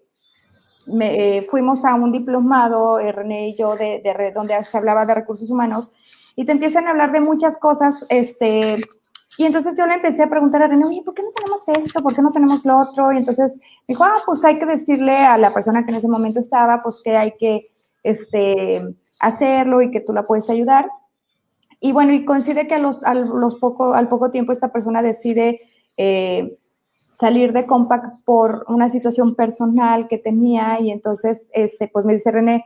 [0.86, 5.16] me, fuimos a un diplomado, eh, René y yo, de, de, donde se hablaba de
[5.16, 5.92] recursos humanos,
[6.36, 8.78] y te empiezan a hablar de muchas cosas, este,
[9.38, 12.04] y entonces yo le empecé a preguntar a René, oye, ¿por qué no tenemos esto?
[12.04, 13.12] ¿Por qué no tenemos lo otro?
[13.12, 16.40] Y entonces dijo, ah, pues hay que decirle a la persona que en ese momento
[16.40, 17.72] estaba, pues que hay que,
[18.04, 18.84] este,
[19.22, 20.90] hacerlo y que tú la puedes ayudar.
[21.80, 25.62] Y bueno, y coincide que a los, los poco, al poco tiempo esta persona decide
[25.98, 26.58] eh,
[27.20, 32.32] salir de Compact por una situación personal que tenía y entonces, este, pues me dice
[32.32, 32.66] René,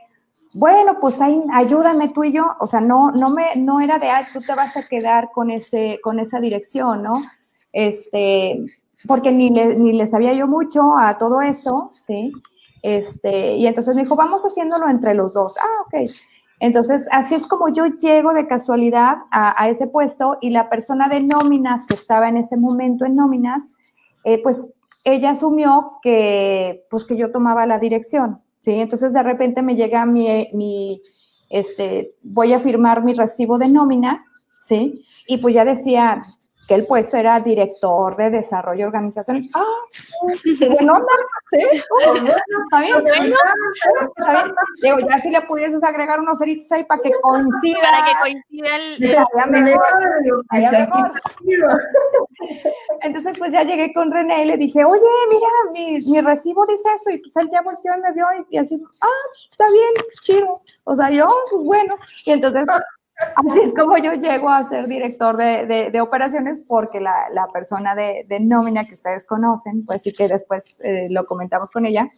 [0.54, 4.08] bueno, pues ahí, ayúdame tú y yo, o sea, no, no me, no era de,
[4.08, 7.22] ah, tú te vas a quedar con ese, con esa dirección, ¿no?
[7.72, 8.64] Este,
[9.06, 12.32] porque ni, le, ni le sabía yo mucho a todo eso, ¿sí?
[12.82, 15.56] Este, y entonces me dijo, vamos haciéndolo entre los dos.
[15.58, 16.10] Ah, ok.
[16.58, 21.20] Entonces, así es como yo llego de casualidad a, ese puesto y la persona de
[21.20, 23.64] nóminas que estaba en ese momento en nóminas,
[24.24, 24.66] eh, pues
[25.04, 28.72] ella asumió que, pues que yo tomaba la dirección, ¿sí?
[28.72, 31.02] Entonces, de repente me llega mi, mi
[31.50, 34.24] este, voy a firmar mi recibo de nómina,
[34.62, 35.04] ¿sí?
[35.26, 36.22] Y pues ya decía,
[36.66, 39.48] que el puesto era director de desarrollo organizacional.
[39.54, 39.64] Ah,
[40.22, 40.98] bueno, no,
[41.50, 44.54] sí, está bien, está bien.
[44.82, 47.80] Digo, ya si le pudieses agregar unos ceritos ahí para que coincida.
[47.80, 49.16] Para que coincida el...
[53.02, 56.88] Entonces, pues ya llegué con René y le dije, oye, mira, mi, mi recibo dice
[56.94, 59.08] esto, y pues él ya volteó y me vio y, así, ah,
[59.50, 60.62] está bien, chido.
[60.84, 61.96] O sea, yo, pues bueno.
[62.24, 62.64] Y entonces
[63.34, 68.84] Así es como yo llego a ser director de, operaciones porque la, persona de, nómina
[68.84, 72.10] que ustedes conocen, pues sí que después eh, lo comentamos con ella,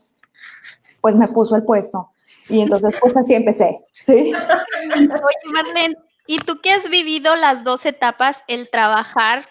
[1.00, 2.10] pues me puso el puesto.
[2.48, 4.32] Y entonces pues así empecé, ¿sí?
[4.94, 9.44] Oye, Marlene, ¿y tú que has vivido las dos etapas, el trabajar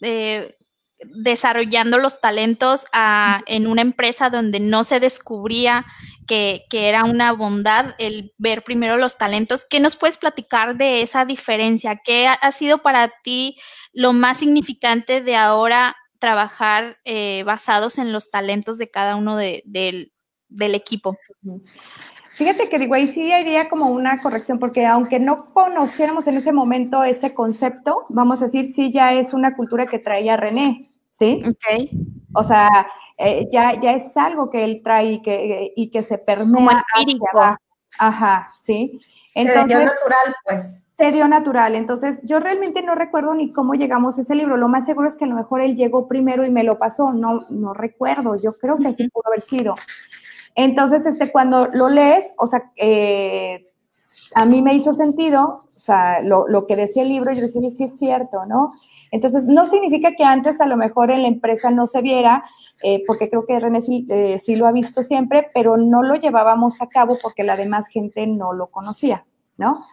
[0.00, 0.56] eh,
[1.04, 2.86] desarrollando los talentos
[3.46, 5.84] en una empresa donde no se descubría
[6.26, 9.66] que, era una bondad el ver primero los talentos.
[9.68, 12.00] ¿Qué nos puedes platicar de esa diferencia?
[12.04, 13.56] ¿Qué ha, sido para ti
[13.92, 20.12] lo más significante de ahora trabajar eh, basados en los talentos de cada uno del,
[20.48, 21.16] equipo?
[22.36, 26.52] Fíjate que digo, ahí sí haría como una corrección, porque aunque no conociéramos en ese
[26.52, 31.42] momento ese concepto, vamos a decir, sí ya es una cultura que traía René, ¿sí?
[31.48, 31.90] Ok.
[32.34, 36.18] O sea, eh, ya, ya es algo que él trae y que, y que se
[36.18, 37.58] permea hacia
[37.98, 39.00] Ajá, sí.
[39.34, 40.82] Entonces, se dio natural, pues.
[40.98, 41.74] Se dio natural.
[41.74, 44.58] Entonces, yo realmente no recuerdo ni cómo llegamos a ese libro.
[44.58, 47.14] Lo más seguro es que a lo mejor él llegó primero y me lo pasó.
[47.14, 48.36] No, no recuerdo.
[48.36, 49.74] Yo creo que así pudo haber sido.
[50.56, 53.70] Entonces, este, cuando lo lees, o sea, eh,
[54.34, 57.60] a mí me hizo sentido, o sea, lo, lo, que decía el libro, yo decía,
[57.70, 58.72] sí es cierto, ¿no?
[59.10, 62.42] Entonces, no significa que antes a lo mejor en la empresa no se viera,
[62.82, 66.82] eh, porque creo que René eh, sí, lo ha visto siempre, pero no lo llevábamos
[66.82, 69.24] a cabo porque la demás gente no lo conocía,
[69.56, 69.84] ¿no?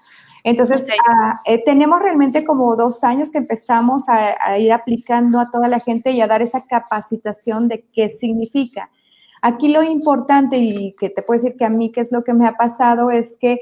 [0.44, 5.70] Entonces, ah, eh, tenemos realmente como dos años que empezamos a, ir aplicando a toda
[5.70, 8.90] la gente y a dar esa capacitación de qué significa.
[9.46, 12.34] Aquí lo importante y que te puedo decir que a mí qué es lo que
[12.34, 13.60] me ha pasado es que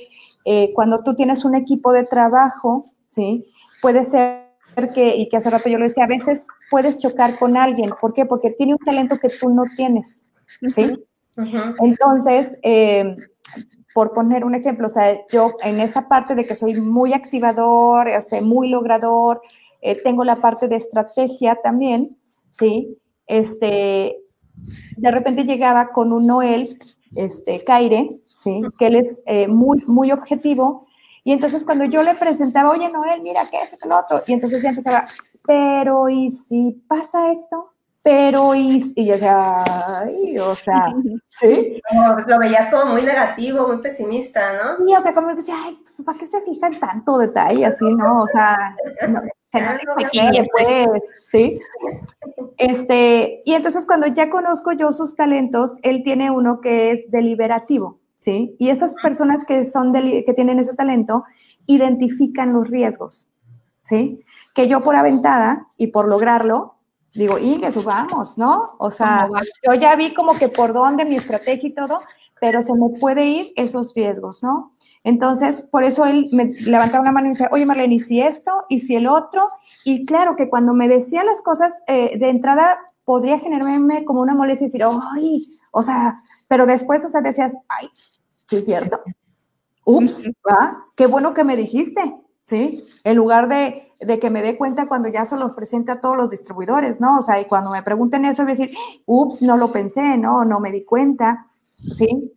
[0.74, 3.46] cuando tú tienes un equipo de trabajo, ¿sí?
[3.82, 4.46] Puede ser
[4.94, 7.92] que, y que hace rato yo lo decía, a veces puedes chocar con alguien.
[8.00, 8.26] ¿Por qué?
[8.26, 10.24] Porque tiene un talento que tú no tienes.
[10.74, 11.04] ¿Sí?
[11.82, 13.16] Entonces, eh,
[13.94, 18.08] por poner un ejemplo, o sea, yo en esa parte de que soy muy activador,
[18.08, 19.42] o muy logrador,
[19.82, 22.18] eh, tengo la parte de estrategia también,
[22.52, 22.98] ¿sí?
[23.28, 24.18] Este,
[24.98, 26.78] de repente llegaba con un Noel,
[27.16, 28.62] este, Caire, ¿sí?
[28.78, 30.88] Que él es eh, muy, muy objetivo,
[31.24, 34.62] y entonces cuando yo le presentaba, oye, Noel, mira qué es, lo otro, y entonces
[34.64, 35.06] ya empezaba,
[35.46, 37.74] pero ¿y si pasa esto?
[38.04, 39.64] Pero y, y yo decía,
[40.00, 40.92] ay, o sea,
[41.30, 41.80] ¿sí?
[42.26, 44.88] lo veías como muy negativo, muy pesimista, ¿no?
[44.88, 48.24] Y o sea, como que decía, ay, ¿para qué se fijan tanto detalle así, no?
[48.24, 48.76] O sea,
[50.52, 51.60] pues, ¿sí?
[52.58, 58.00] Este, y entonces cuando ya conozco yo sus talentos, él tiene uno que es deliberativo,
[58.16, 58.56] ¿sí?
[58.60, 61.24] Y esas personas que, son que tienen ese talento
[61.66, 63.30] identifican los riesgos,
[63.82, 64.22] ¿sí?
[64.54, 66.76] Que yo por aventada y por lograrlo,
[67.14, 68.76] digo, y que subamos, ¿no?
[68.80, 69.30] O sea,
[69.68, 72.00] yo ya vi como que por dónde mi estrategia y todo,
[72.40, 74.72] pero se me puede ir esos riesgos, ¿no?
[75.04, 78.52] Entonces, por eso él me levantaba una mano y decía, oye Marlene, ¿y si esto?
[78.70, 79.50] ¿Y si el otro?
[79.84, 84.36] Y claro que cuando me decía las cosas eh, de entrada, podría generarme como una
[84.36, 87.90] molestia y decir, ay, o sea, pero después, o sea, decías, ay,
[88.48, 89.02] sí es cierto.
[89.86, 90.86] Ups, ¿va?
[90.96, 92.86] Qué bueno que me dijiste, ¿sí?
[93.04, 96.16] En lugar de, de que me dé cuenta cuando ya se los presente a todos
[96.16, 97.18] los distribuidores, ¿no?
[97.18, 100.46] O sea, y cuando me pregunten eso, voy a decir, ups, no lo pensé, ¿no?
[100.46, 101.48] No me di cuenta,
[101.96, 102.34] ¿sí?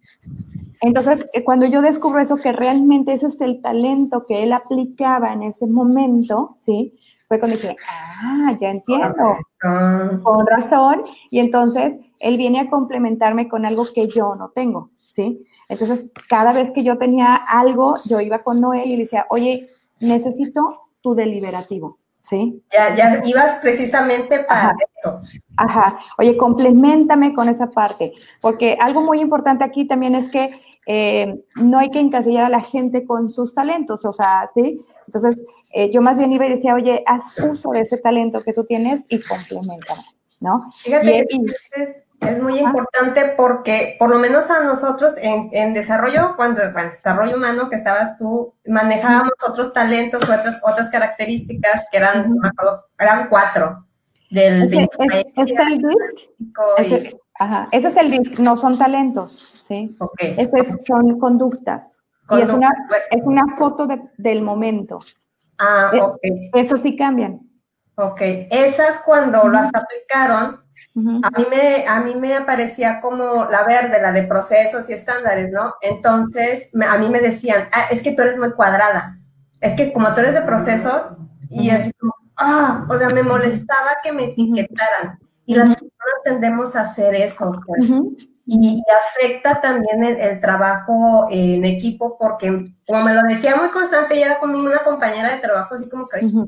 [0.80, 5.32] Entonces, eh, cuando yo descubro eso, que realmente ese es el talento que él aplicaba
[5.32, 6.94] en ese momento, ¿sí?
[7.26, 7.74] Fue cuando dije,
[8.22, 9.38] ah, ya entiendo,
[10.22, 11.02] con razón.
[11.30, 15.40] Y entonces, él viene a complementarme con algo que yo no tengo, ¿sí?
[15.68, 19.66] Entonces, cada vez que yo tenía algo, yo iba con Noel y le decía, oye,
[20.00, 22.62] necesito tu deliberativo, ¿sí?
[22.72, 25.20] Ya, ya ibas precisamente para eso.
[25.56, 25.98] Ajá.
[26.16, 30.48] Oye, complementame con esa parte, porque algo muy importante aquí también es que
[30.86, 34.76] eh, no hay que encasillar a la gente con sus talentos, o sea, ¿sí?
[35.06, 38.54] Entonces, eh, yo más bien iba y decía, oye, haz uso de ese talento que
[38.54, 40.02] tú tienes y complementame,
[40.40, 40.64] ¿no?
[40.82, 46.90] Fíjate que es, muy importante porque, por lo menos a nosotros en, desarrollo, cuando, en
[46.90, 52.34] desarrollo humano que estabas tú, manejábamos otros talentos, otras, otras características que eran,
[52.98, 53.86] eran cuatro.
[54.30, 54.88] Del, ¿Es,
[55.36, 59.96] el Ajá, ese es el disc, no son talentos, ¿sí?
[59.98, 60.20] Ok.
[60.86, 61.90] son conductas.
[62.30, 62.70] Y es una,
[63.10, 65.00] es una foto del momento.
[65.58, 66.20] Ah, eh, ok.
[66.54, 67.40] Eso sí cambian.
[67.96, 70.63] Ok, esas cuando las aplicaron,
[70.96, 75.50] a, mí me, a mí me aparecía como la verde, la de procesos y estándares,
[75.50, 75.74] ¿no?
[75.80, 79.18] Entonces, a mí me decían, ah, es que tú eres muy cuadrada.
[79.60, 81.12] Es que como tú eres de procesos,
[81.50, 85.18] y así como, ah, o sea, me molestaba que me etiquetaran.
[85.46, 85.90] Y las personas
[86.24, 87.90] tendemos a hacer eso, pues.
[88.46, 94.26] y, afecta también el, trabajo en equipo porque, como me lo decía muy constante, ella
[94.26, 96.46] era conmigo una compañera de trabajo, así como que, no,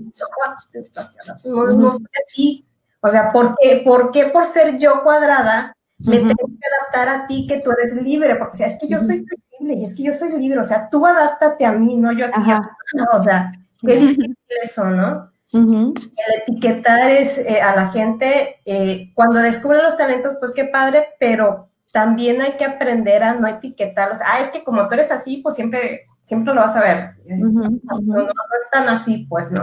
[1.92, 2.65] soy así.
[3.00, 7.26] O sea, ¿por qué, ¿por qué por ser yo cuadrada me tengo que adaptar a
[7.26, 8.36] ti que tú eres libre?
[8.36, 10.58] Porque, o sea, es que yo soy flexible y es que yo soy libre.
[10.58, 12.40] O sea, tú adáptate a mí, no yo a ti.
[13.12, 15.30] o sea, qué difícil eso, ¿no?
[15.52, 21.08] El etiquetar es eh, a la gente, eh, cuando descubren los talentos, pues qué padre,
[21.18, 24.18] pero también hay que aprender a no etiquetarlos.
[24.24, 27.10] Ah, es que como tú eres así, pues siempre, siempre lo vas a ver.
[27.26, 27.60] no,
[28.02, 29.62] no, es tan así, pues no.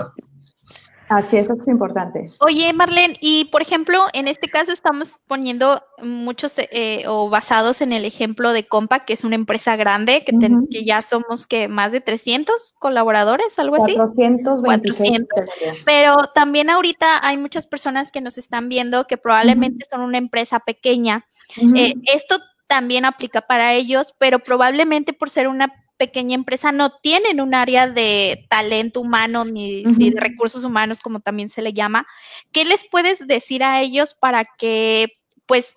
[1.13, 2.31] Así es, eso es importante.
[2.39, 7.93] Oye, Marlene, y por ejemplo, en este caso estamos poniendo muchos eh, o basados en
[7.93, 10.35] el ejemplo de Compa, que es una empresa grande, que,
[10.71, 13.95] que ya somos que más de 300 colaboradores, algo así.
[13.95, 15.83] 426.
[15.85, 20.61] Pero también ahorita hay muchas personas que nos están viendo que probablemente son una empresa
[20.61, 21.27] pequeña.
[21.75, 27.39] Eh, esto también aplica para ellos, pero probablemente por ser una pequeña empresa no tienen
[27.41, 32.05] un área de talento humano ni, de recursos humanos, como también se le llama.
[32.51, 35.11] ¿Qué les puedes decir a ellos para que
[35.45, 35.75] pues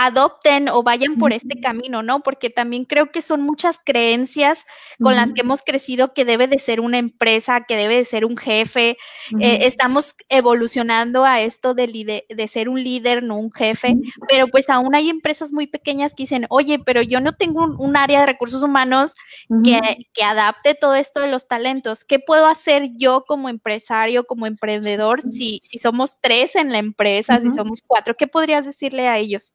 [0.00, 2.22] adopten o vayan por este camino, ¿no?
[2.22, 4.64] Porque también creo que son muchas creencias
[4.98, 8.24] con las que hemos crecido que debe de ser una empresa, que debe de ser
[8.24, 8.96] un jefe.
[9.38, 13.94] Eh, estamos evolucionando a esto de, de ser un líder, no un jefe,
[14.26, 17.96] pero pues aún hay empresas muy pequeñas que dicen, oye, pero yo no tengo un,
[18.00, 19.14] área de recursos humanos
[19.62, 22.04] que, que, adapte todo esto de los talentos.
[22.04, 27.38] ¿Qué puedo hacer yo como empresario, como emprendedor, si, si somos tres en la empresa,
[27.40, 28.16] si somos cuatro?
[28.16, 29.54] ¿Qué podrías decirle a ellos?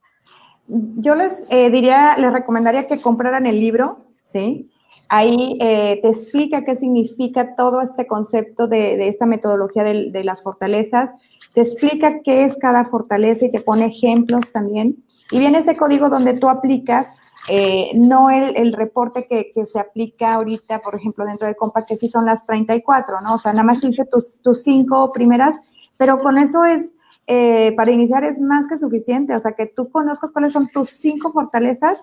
[0.68, 4.70] Yo les eh, diría, les recomendaría que compraran el libro, ¿sí?
[5.08, 11.10] Ahí eh, te explica qué significa todo este concepto de, esta metodología de, las fortalezas,
[11.54, 15.04] te explica qué es cada fortaleza y te pone ejemplos también.
[15.30, 17.06] Y viene ese código donde tú aplicas,
[17.48, 22.08] eh, no el, reporte que, se aplica ahorita, por ejemplo, dentro del Compact, que sí
[22.08, 23.34] son las 34, ¿no?
[23.34, 25.56] O sea, nada más dice tus, tus cinco primeras,
[25.98, 26.92] pero con eso es
[27.28, 30.90] eh, para iniciar es más que suficiente, o sea, que tú conozcas cuáles son tus
[30.90, 31.98] cinco fortalezas,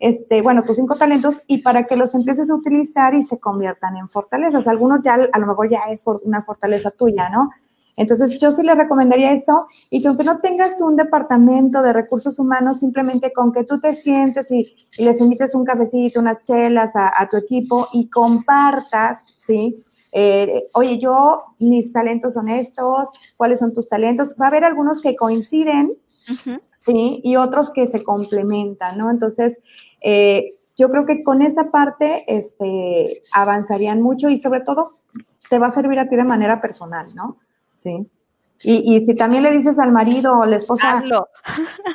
[0.00, 3.96] este, bueno, tus cinco talentos y para que los empieces a utilizar y se conviertan
[3.96, 4.66] en fortalezas.
[4.66, 7.50] Algunos ya, a lo mejor ya es una fortaleza tuya, ¿no?
[7.96, 12.40] Entonces, yo sí le recomendaría eso y que aunque no tengas un departamento de recursos
[12.40, 17.12] humanos, simplemente con que tú te sientes y, les invites un cafecito, unas chelas a,
[17.16, 19.84] a, tu equipo y compartas, ¿sí?
[20.16, 24.36] Eh, oye, yo, mis talentos son estos, ¿cuáles son tus talentos?
[24.40, 25.92] Va a haber algunos que coinciden,
[26.78, 27.20] ¿sí?
[27.24, 29.10] Y otros que se complementan, ¿no?
[29.10, 29.60] Entonces,
[30.00, 34.92] eh, yo creo que con esa parte este, avanzarían mucho y sobre todo
[35.50, 37.38] te va a servir a ti de manera personal, ¿no?
[37.74, 38.08] Sí.
[38.64, 41.28] Y, y si también le dices al marido o la esposa, Hazlo.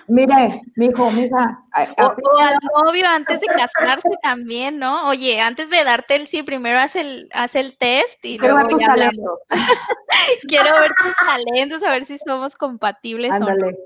[0.07, 1.63] mire, mi hijo, mi hija.
[1.97, 2.55] O, o, al
[2.85, 5.07] novio antes de casarse también, ¿no?
[5.09, 8.77] Oye, antes de darte el sí, primero haz el, haz el test y Quiero luego
[8.77, 9.39] ver ya hablamos.
[10.47, 13.77] Quiero ver tus talentos, a ver si somos compatibles o, no, Ándale.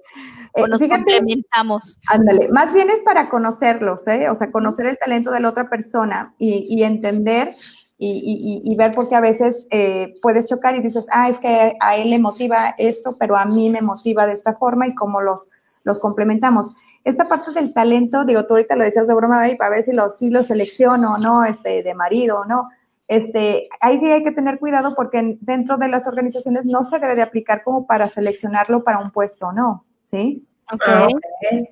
[0.53, 1.99] o Eh, nos fíjate, complementamos.
[2.07, 4.29] Ándale, más bien es para conocerlos, ¿eh?
[4.29, 7.53] O sea, conocer el talento de la otra persona y, y entender
[7.97, 11.39] y, y- y- ver por qué a veces eh, puedes chocar y dices, ah, es
[11.39, 14.95] que a él le motiva esto, pero a mí me motiva de esta forma y
[14.95, 15.47] cómo los,
[15.85, 16.73] los complementamos.
[17.05, 20.09] Esta parte del talento, digo, tú ahorita lo decías de broma, para ver si lo,
[20.09, 22.69] si lo selecciono o no, este, de marido o no.
[23.07, 26.99] Este, ahí sí hay que tener cuidado porque en- dentro de las organizaciones no se
[26.99, 29.85] debe de aplicar como para seleccionarlo para un puesto, ¿no?
[30.01, 30.47] ¿Sí?
[30.71, 30.81] Ok.
[30.87, 31.69] Ah, ok.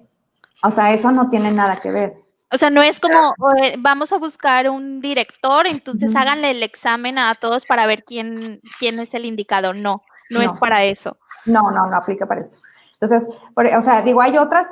[0.63, 2.13] O sea, eso no tiene nada que ver.
[2.53, 7.17] O sea, no es como eh, vamos a buscar un director, entonces háganle el examen
[7.17, 9.73] a todos para ver quién, quién es el indicado.
[9.73, 10.59] No, no, es No.
[10.59, 11.17] para eso.
[11.45, 12.57] No, no, no aplica para esto.
[12.99, 14.67] Entonces, por- o sea, digo, hay otros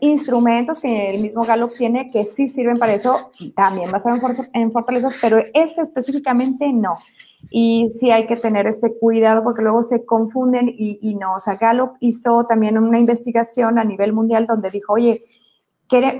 [0.00, 4.50] instrumentos que el mismo Gallup tiene que sí sirven para eso, también basado en, for-
[4.52, 6.94] en fortalezas, pero este específicamente no.
[7.50, 11.34] Y sí hay que tener este cuidado porque luego se confunden y, y no.
[11.34, 15.24] O sea, Gallup hizo también una investigación a nivel mundial donde dijo, oye,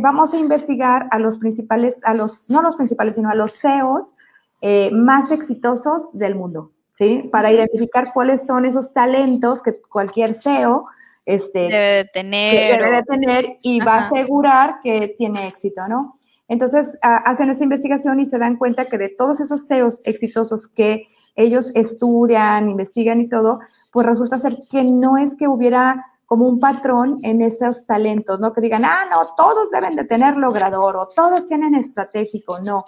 [0.00, 4.14] vamos a investigar a los principales, a los, no los principales, sino a los CEOs
[4.62, 7.28] eh, más exitosos del mundo, ¿sí?
[7.32, 10.84] Para identificar cuáles son esos talentos que cualquier CEO
[11.24, 12.76] este, Debe de tener.
[12.78, 16.14] debe de o- tener y va a asegurar que tiene éxito, ¿no?
[16.48, 20.66] Entonces, a- hacen esa investigación y se dan cuenta que de todos esos CEOs exitosos
[20.66, 21.04] que
[21.36, 23.60] ellos estudian, investigan y todo,
[23.92, 28.52] pues resulta ser que no es que hubiera como un patrón en esos talentos, ¿no?
[28.52, 32.84] Que digan, ah, no, todos deben de tener logrador o todos tienen estratégico, no.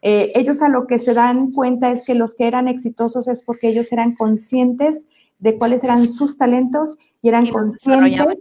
[0.00, 3.42] Eh, ellos a lo que se dan cuenta es que los que eran exitosos es
[3.42, 8.38] porque ellos eran conscientes de cuáles eran sus talentos y eran Y conscientes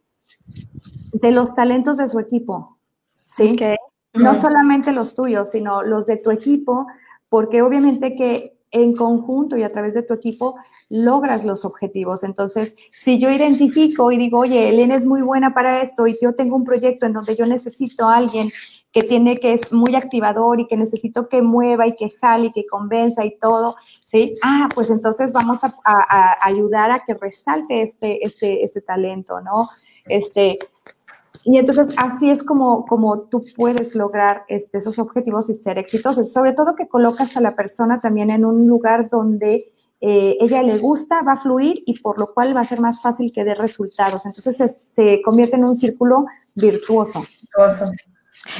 [1.11, 2.77] de los talentos de su equipo,
[3.27, 3.57] ¿sí?
[4.13, 6.87] No solamente los tuyos, sino los de tu equipo,
[7.27, 10.55] porque obviamente que en conjunto y a través de tu equipo
[10.89, 12.23] logras los objetivos.
[12.23, 16.35] Entonces, si yo identifico y digo, oye, Elena es muy buena para esto y yo
[16.35, 18.49] tengo un proyecto en donde yo necesito a alguien
[18.91, 22.51] que tiene que es muy activador y que necesito que mueva y que jale y
[22.51, 24.33] que convenza y todo, ¿sí?
[24.43, 29.67] Ah, pues entonces vamos a, a- ayudar a que resalte este, este, este talento, ¿no?
[30.05, 30.59] Este,
[31.47, 36.33] y entonces así es como, como tú puedes lograr este, esos objetivos y ser exitosos.
[36.33, 40.79] Sobre todo que colocas a la persona también en un lugar donde eh, ella le
[40.79, 43.53] gusta, va a fluir y por lo cual va a ser más fácil que dé
[43.53, 44.25] resultados.
[44.25, 47.23] Entonces se, se convierte en un círculo virtuoso.
[47.55, 47.91] Oso.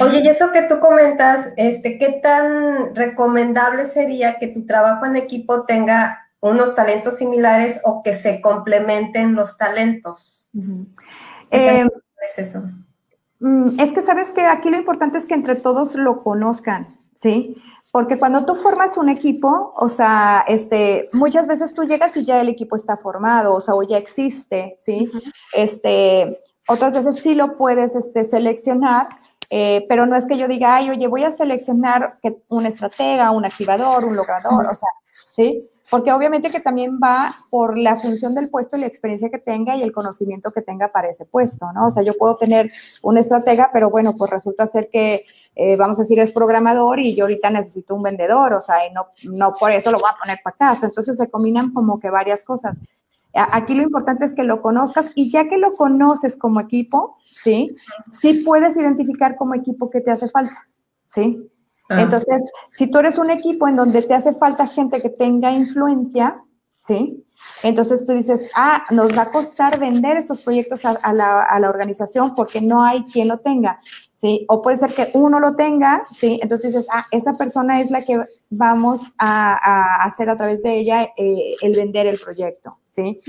[0.00, 5.16] Oye, y eso que tú comentas, este, ¿qué tan recomendable sería que tu trabajo en
[5.16, 10.50] equipo tenga unos talentos similares o que se complementen los talentos?
[10.54, 10.60] ¿Qué
[11.50, 11.90] Eh, tan
[12.26, 12.62] es eso?
[13.40, 17.56] Mm, Es que sabes que aquí lo importante es que entre todos lo conozcan, ¿sí?
[17.92, 22.40] Porque cuando tú formas un equipo, o sea, este, muchas veces tú llegas y ya
[22.40, 25.10] el equipo está formado, o sea, o ya existe, ¿sí?
[25.54, 29.08] Este, otras veces sí lo puedes este, seleccionar,
[29.48, 33.30] eh, pero no es que yo diga, ay, oye, voy a seleccionar que un estratega,
[33.30, 34.88] un activador, un logrador, o sea,
[35.28, 35.68] ¿sí?
[35.90, 39.76] Porque obviamente que también va por la función del puesto y la experiencia que tenga
[39.76, 41.86] y el conocimiento que tenga para ese puesto, ¿no?
[41.86, 42.70] O sea, yo puedo tener
[43.02, 47.14] un estratega, pero bueno, pues resulta ser que, eh, vamos a decir, es programador y
[47.14, 50.18] yo ahorita necesito un vendedor, o sea, y no, no por eso lo voy a
[50.18, 50.86] poner para casa.
[50.86, 52.76] Entonces se combinan como que varias cosas.
[53.32, 57.76] Aquí lo importante es que lo conozcas y ya que lo conoces como equipo, ¿sí?
[58.10, 60.66] Sí puedes identificar como equipo qué te hace falta,
[61.04, 61.50] ¿sí?
[61.88, 65.52] Ah, Entonces, si tú eres un equipo en donde te hace falta gente que tenga
[65.52, 66.42] influencia,
[66.78, 67.24] ¿sí?
[67.62, 71.68] Entonces tú dices, ah, nos va a costar vender estos proyectos a, la, a la
[71.68, 73.80] organización porque no hay quien lo tenga,
[74.14, 74.44] ¿sí?
[74.48, 76.38] O puede ser que uno lo tenga, ¿sí?
[76.42, 78.20] Entonces dices, ah, esa persona es la que
[78.50, 83.20] vamos a, a hacer a través de ella eh, el vender el proyecto, ¿sí?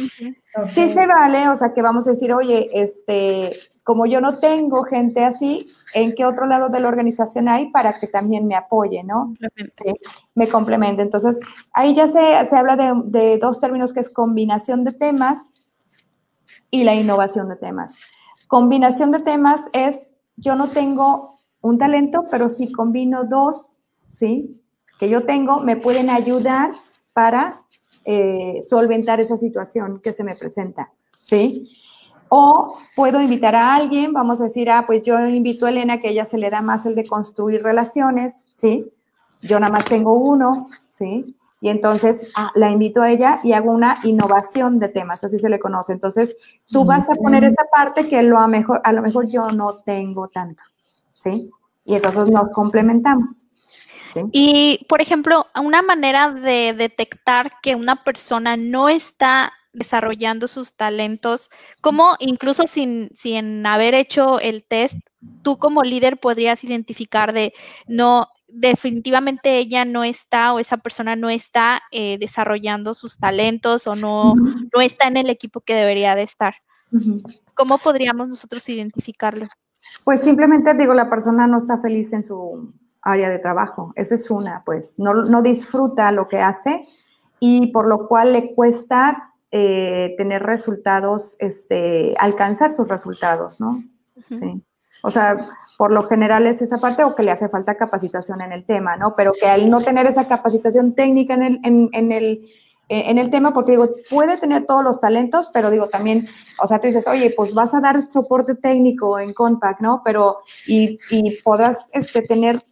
[0.66, 3.52] Sí se vale, o sea, que vamos a decir, oye, este,
[3.84, 8.00] como yo no tengo gente así, ¿en qué otro lado de la organización hay para
[8.00, 9.34] que también me apoye, no?
[9.58, 9.94] Sí,
[10.36, 11.02] me complemente.
[11.02, 11.40] Entonces,
[11.74, 15.50] ahí ya se, se habla de, de dos términos que es combinación de temas
[16.72, 17.98] y la innovación de temas.
[18.48, 20.08] Combinación de temas es,
[20.38, 24.64] yo no tengo un talento, pero si combino dos, ¿sí?
[24.98, 26.72] Que yo tengo, me pueden ayudar
[27.12, 27.64] para
[28.10, 31.70] eh, solventar esa situación que se me presenta, ¿sí?
[32.30, 36.12] O puedo invitar a alguien, vamos a decir, ah, pues yo invito a Elena, que
[36.12, 38.90] ella se le da más el de construir relaciones, ¿sí?
[39.42, 41.36] Yo nada más tengo uno, ¿sí?
[41.60, 45.50] Y entonces ah, la invito a ella y hago una innovación de temas, así se
[45.50, 45.92] le conoce.
[45.92, 46.38] Entonces,
[46.68, 49.80] tú vas a poner esa parte que lo a, mejor, a lo mejor yo no
[49.80, 50.64] tengo tanto,
[51.12, 51.52] ¿sí?
[51.84, 53.47] Y entonces nos complementamos.
[54.32, 61.50] Y, por ejemplo, una manera de detectar que una persona no está desarrollando sus talentos,
[61.82, 65.00] como incluso sin, sin haber hecho el test,
[65.44, 67.54] tú como líder podrías identificar de
[67.88, 73.96] no, definitivamente ella no está o esa persona no está eh, desarrollando sus talentos o
[73.96, 74.34] no,
[74.74, 76.56] no está en el equipo que debería de estar.
[77.54, 79.48] ¿Cómo podríamos nosotros identificarlo?
[80.04, 82.74] Pues simplemente digo, la persona no está feliz en su
[83.08, 83.94] área de trabajo.
[83.96, 86.86] Esa es una, pues, no, no disfruta lo que hace
[87.40, 93.78] y por lo cual le cuesta eh, tener resultados, este, alcanzar sus resultados, ¿no?
[94.30, 94.62] Sí.
[95.04, 95.38] O sea,
[95.78, 98.98] por lo general es esa parte o que le hace falta capacitación en el tema,
[98.98, 99.14] ¿no?
[99.16, 102.50] Pero que al no tener esa capacitación técnica en el, en, en el,
[102.90, 106.28] eh, en el tema, porque digo, puede tener todos los talentos, pero digo también,
[106.62, 110.02] o sea, tú dices, oye, pues vas a dar soporte técnico en Compact, ¿no?
[110.04, 112.64] Pero, y, y podrás este, tener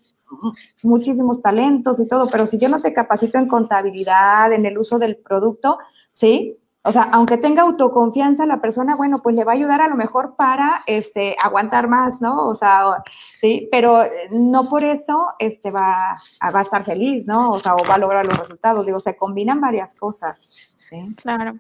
[0.84, 4.98] muchísimos talentos y todo, pero si yo no te capacito en contabilidad, en el uso
[5.00, 5.78] del producto,
[6.12, 6.58] ¿sí?
[6.88, 9.96] O sea, aunque tenga autoconfianza la persona, bueno, pues le va a ayudar a lo
[9.96, 12.48] mejor para este, aguantar más, ¿no?
[12.48, 13.04] O sea,
[13.40, 16.16] sí, pero no por eso este, va,
[16.54, 17.50] va a estar feliz, ¿no?
[17.50, 18.86] O sea, o va a lograr los resultados.
[18.86, 20.76] Digo, se combinan varias cosas.
[20.78, 21.16] ¿sí?
[21.16, 21.60] Claro.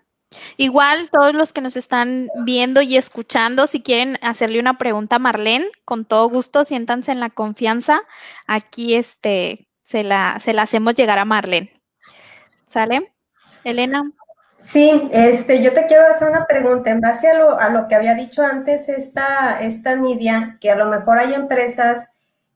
[0.57, 5.19] Igual todos los que nos están viendo y escuchando, si quieren hacerle una pregunta a
[5.19, 8.01] Marlene, con todo gusto, siéntanse en la confianza.
[8.47, 11.71] Aquí este, se, la, se la hacemos llegar a Marlene.
[12.65, 13.11] ¿Sale?
[13.63, 14.11] Elena.
[14.57, 17.95] Sí, este, yo te quiero hacer una pregunta en base a lo, a lo que
[17.95, 22.09] había dicho antes esta, esta Nidia, que a lo mejor hay empresas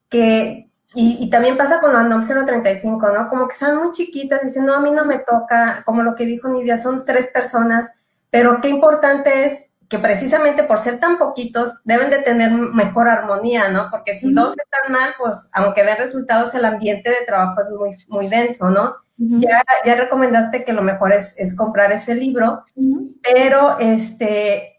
[0.09, 3.30] que y, también pasa con la NOM 035, ¿no?
[3.30, 6.26] Como que están muy chiquitas, dicen, no, a mí no me toca, como lo que
[6.26, 7.92] dijo Nidia, son tres personas,
[8.32, 13.70] pero qué importante es que precisamente por ser tan poquitos deben de tener mejor armonía,
[13.70, 13.88] ¿no?
[13.92, 17.96] Porque si dos están mal, pues aunque den resultados, el ambiente de trabajo es muy,
[18.08, 18.96] muy denso, ¿no?
[19.20, 22.64] ya, ya recomendaste que lo mejor es, es comprar ese libro,
[23.22, 24.78] pero este,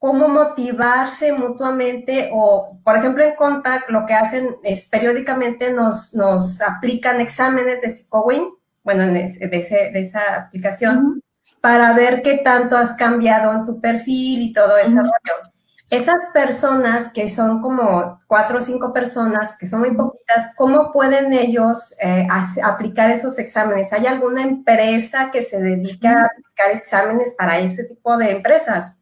[0.00, 6.62] cómo motivarse mutuamente o, por ejemplo, en Contact lo que hacen es periódicamente nos, nos
[6.62, 8.48] aplican exámenes de PsicoWin,
[8.82, 11.22] bueno, de, de, esa aplicación,
[11.60, 15.52] para ver qué tanto has cambiado en tu perfil y todo ese rollo.
[15.90, 21.34] Esas personas que son como cuatro o cinco personas, que son muy poquitas, ¿cómo pueden
[21.34, 22.26] ellos eh,
[22.62, 23.92] aplicar esos exámenes?
[23.92, 28.96] ¿Hay alguna empresa que se dedica a aplicar exámenes para ese tipo de empresas?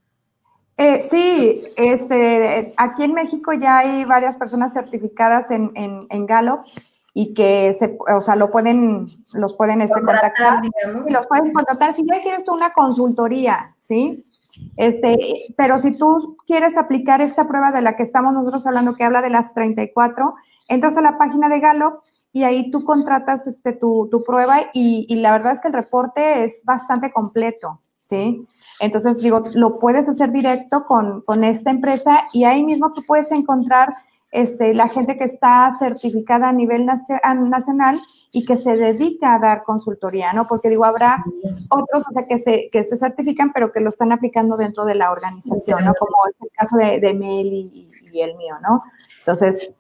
[0.80, 6.60] Eh, sí, este, aquí en México ya hay varias personas certificadas en, en, en Gallup
[7.12, 11.94] y que se, o sea, lo pueden, los pueden este, contactar, y los pueden contratar.
[11.94, 14.24] Si ya quieres tú una consultoría, ¿sí?
[14.76, 19.02] Este, pero si tú quieres aplicar esta prueba de la que estamos nosotros hablando, que
[19.02, 20.36] habla de las 34,
[20.68, 22.02] entras a la página de Gallup
[22.32, 25.74] y ahí tú contratas este, tu, tu prueba y, y la verdad es que el
[25.74, 28.46] reporte es bastante completo, ¿sí?
[28.80, 33.94] Entonces, digo, lo puedes hacer directo con, esta empresa y ahí mismo tú puedes encontrar
[34.30, 37.98] este, la gente que está certificada a nivel nacional
[38.30, 40.46] y que se dedica a dar consultoría, ¿no?
[40.46, 41.24] Porque digo, habrá
[41.70, 44.94] otros, o sea, que se, que se certifican, pero que lo están aplicando dentro de
[44.94, 45.94] la organización, ¿no?
[45.94, 47.90] Como es el caso de, de Mel y,
[48.20, 48.82] el mío, ¿no?
[49.20, 49.70] Entonces...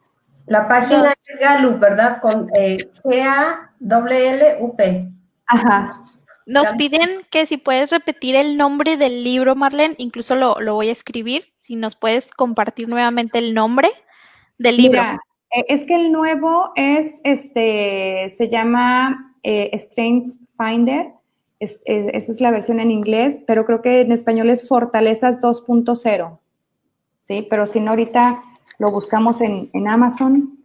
[0.46, 2.20] La página es Galup, ¿verdad?
[2.22, 4.82] Con eh, G-A-L-L-U-P.
[5.46, 6.02] Ajá.
[6.48, 10.92] Nos piden que si puedes repetir el nombre del libro, Marlene, incluso lo, voy a
[10.92, 13.90] escribir, si nos puedes compartir nuevamente el nombre
[14.56, 15.02] del libro.
[15.02, 21.12] Eh, es que el nuevo es, este, se llama eh, Strengths Finder,
[21.60, 26.38] esa es la versión en inglés, pero creo que en español es Fortalezas 2.0,
[27.20, 27.46] ¿sí?
[27.50, 28.42] Pero si no, ahorita
[28.78, 30.58] lo buscamos en, en Amazon.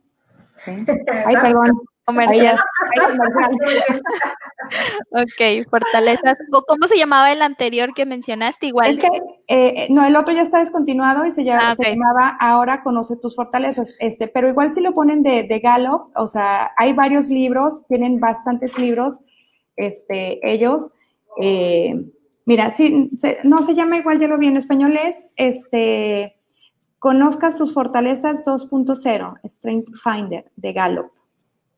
[0.64, 0.72] ¿sí?
[1.26, 1.82] Ay, perdón.
[5.12, 6.38] ok, fortalezas.
[6.68, 8.68] ¿Cómo se llamaba el anterior que mencionaste?
[8.68, 9.00] Igual.
[9.48, 13.96] Eh, no, el otro ya está descontinuado y se, ah, llamaba Ahora conoce tus fortalezas.
[14.00, 18.20] Este, pero igual si lo ponen de, de Gallup, o sea, hay varios libros, tienen
[18.20, 19.20] bastantes libros,
[19.76, 20.92] este, ellos.
[21.40, 22.06] Eh,
[22.46, 23.12] mira, si
[23.44, 26.36] no se llama igual, ya lo vi en español, es este,
[27.04, 31.12] Conozca sus fortalezas 2.0, Strength Finder de Gallup.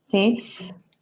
[0.06, 0.39] ¿Sí?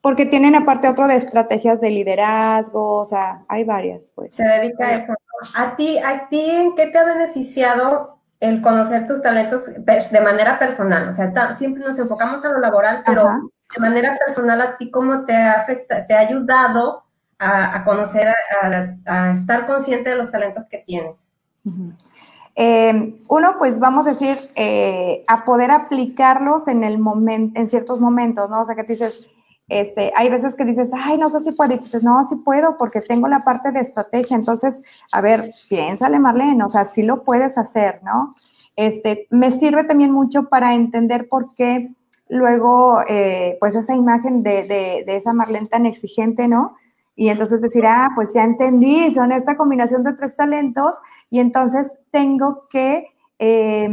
[0.03, 4.35] porque tienen aparte otro de estrategias de liderazgo, o sea, hay varias, pues.
[4.35, 5.13] Se dedica a eso.
[5.55, 10.59] ¿A ti, a ti en qué te ha beneficiado el conocer tus talentos de manera
[10.59, 11.07] personal?
[11.07, 15.23] O sea, siempre nos enfocamos a lo laboral, pero de manera personal, ¿a ti cómo
[15.23, 17.05] te ha, afecta, te ha ayudado
[17.39, 18.27] a, conocer,
[19.07, 21.29] a, estar consciente de los talentos que tienes?
[22.55, 27.99] Eh, uno, pues vamos a decir, eh, a poder aplicarlos en el momento, en ciertos
[27.99, 28.61] momentos, ¿no?
[28.61, 29.27] O sea, que tú dices,
[29.69, 32.77] este, hay veces que dices, ay, no sé si puedo, y dices, no, sí puedo,
[32.77, 34.35] porque tengo la parte de estrategia.
[34.35, 34.81] Entonces,
[35.11, 38.35] a ver, piénsale, Marlene, o sea, sí lo puedes hacer, ¿no?
[38.75, 41.91] Este, me sirve también mucho para entender por qué
[42.29, 46.75] luego, eh, pues esa imagen de, de, esa Marlene tan exigente, ¿no?
[47.15, 50.95] Y entonces decir, ah, pues ya entendí, son esta combinación de tres talentos
[51.29, 53.07] y entonces tengo que
[53.37, 53.89] eh,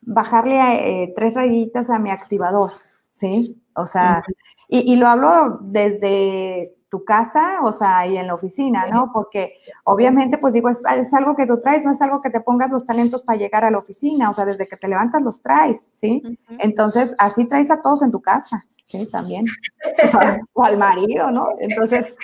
[0.00, 2.72] bajarle eh, tres rayitas a mi activador,
[3.08, 3.62] ¿sí?
[3.74, 4.22] O sea,
[4.68, 9.10] y, lo hablo desde tu casa, o sea, y en la oficina, ¿no?
[9.12, 9.54] Porque
[9.84, 12.84] obviamente, pues digo, es, algo que tú traes, no es algo que te pongas los
[12.84, 16.22] talentos para llegar a la oficina, o sea, desde que te levantas los traes, ¿sí?
[16.58, 19.06] Entonces, así traes a todos en tu casa, ¿sí?
[19.06, 19.46] También.
[20.54, 21.48] O, al marido, ¿no?
[21.58, 22.16] Entonces,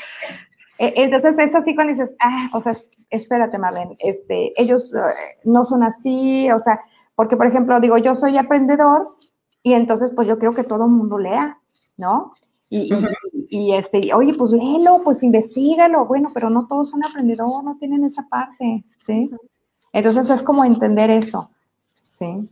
[0.78, 2.74] e, entonces es así cuando dices, ah, o sea,
[3.10, 4.98] espérate, Marlene, este, ellos eh,
[5.44, 6.80] no son así, o sea,
[7.14, 9.14] porque, por ejemplo, digo, yo soy aprendedor,
[9.62, 11.58] y entonces, pues yo creo que todo el mundo lea,
[11.96, 12.32] ¿no?
[12.70, 12.90] Y,
[13.48, 18.04] y, este, oye, pues léelo, pues investigalo, bueno, pero no todos son aprendedores, no tienen
[18.04, 19.30] esa parte, ¿sí?
[19.92, 21.50] Entonces es como entender eso,
[22.10, 22.48] ¿sí?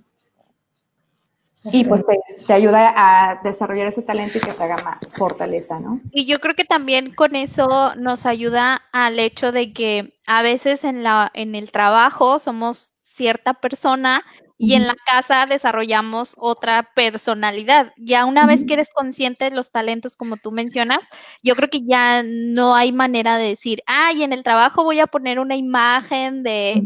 [1.73, 2.03] Y pues
[2.47, 6.01] te, ayuda a desarrollar ese talento y que se haga más fortaleza, ¿no?
[6.13, 10.85] Y yo creo que también con eso nos ayuda al hecho de que a veces
[10.85, 14.25] en, la, en el trabajo somos cierta persona
[14.59, 17.93] y en la casa desarrollamos otra personalidad.
[17.97, 21.09] Ya una vez que eres consciente de los talentos, como tú mencionas,
[21.43, 25.07] yo creo que ya no hay manera de decir, ay, en el trabajo voy a
[25.07, 26.83] poner una imagen de,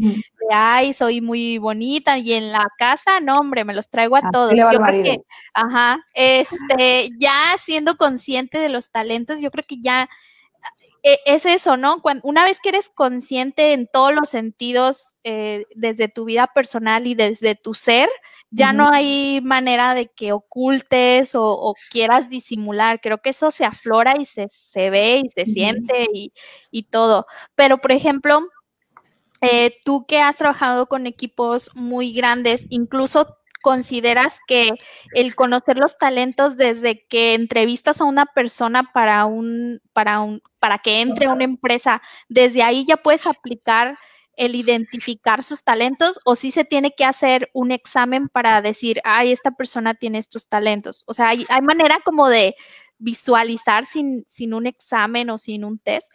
[0.51, 4.53] ay, soy muy bonita, y en la casa, no, hombre, me los traigo a todos.
[4.53, 5.21] Yo creo que,
[5.53, 10.09] ajá, este, ya siendo consciente de los talentos, yo creo que ya
[11.03, 12.01] es eso, ¿no?
[12.01, 17.07] Cuando, una vez que eres consciente en todos los sentidos, eh, desde tu vida personal
[17.07, 18.09] y desde tu ser,
[18.53, 22.99] ya no hay manera de que ocultes o, quieras disimular.
[22.99, 26.33] Creo que eso se aflora y se, se ve y se siente y,
[26.69, 27.25] y, todo.
[27.55, 28.41] Pero, por ejemplo,
[29.39, 33.25] eh, tú que has trabajado con equipos muy grandes, incluso
[33.61, 34.69] consideras que
[35.13, 40.79] el conocer los talentos desde que entrevistas a una persona para un, para un, para
[40.79, 43.97] que entre a una empresa, desde ahí ya puedes aplicar
[44.37, 49.31] el identificar sus talentos o si se tiene que hacer un examen para decir, ay,
[49.31, 51.03] esta persona tiene estos talentos.
[51.07, 52.55] O sea, hay, hay manera como de
[52.97, 56.11] visualizar sin, sin un examen o sin un test.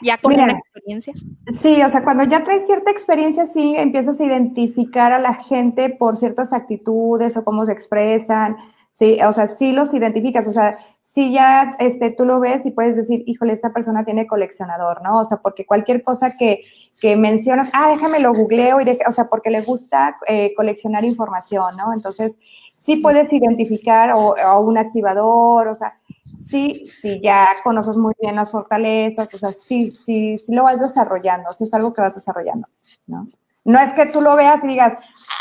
[0.00, 1.14] Ya con una experiencia.
[1.58, 5.88] Sí, o sea, cuando ya traes cierta experiencia, sí empiezas a identificar a la gente
[5.88, 8.56] por ciertas actitudes o cómo se expresan.
[8.92, 12.70] Sí, o sea, sí los identificas, o sea, sí ya este, tú lo ves y
[12.70, 15.18] puedes decir, híjole, esta persona tiene coleccionador, ¿no?
[15.20, 16.62] O sea, porque cualquier cosa que,
[17.00, 21.76] que mencionas, ah, déjame lo googleo, y o sea, porque le gusta eh, coleccionar información,
[21.76, 21.92] ¿no?
[21.92, 22.38] Entonces,
[22.78, 25.98] sí puedes identificar o, o un activador, o sea,
[26.36, 30.80] sí, sí, ya conoces muy bien las fortalezas, o sea, sí, sí, sí lo vas
[30.80, 32.68] desarrollando, sí es algo que vas desarrollando,
[33.06, 33.26] ¿no?
[33.64, 34.92] No es que tú lo veas y digas,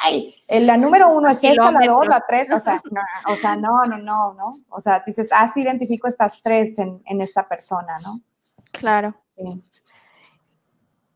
[0.02, 3.02] ay, la número uno es esta, la dos, la tres, o sea, no,
[3.34, 4.54] o sea, no, no, no, no.
[4.70, 8.22] O sea, dices, ah, sí identifico estas tres en, en esta persona, ¿no?
[8.72, 9.14] Claro.
[9.36, 9.62] Sí.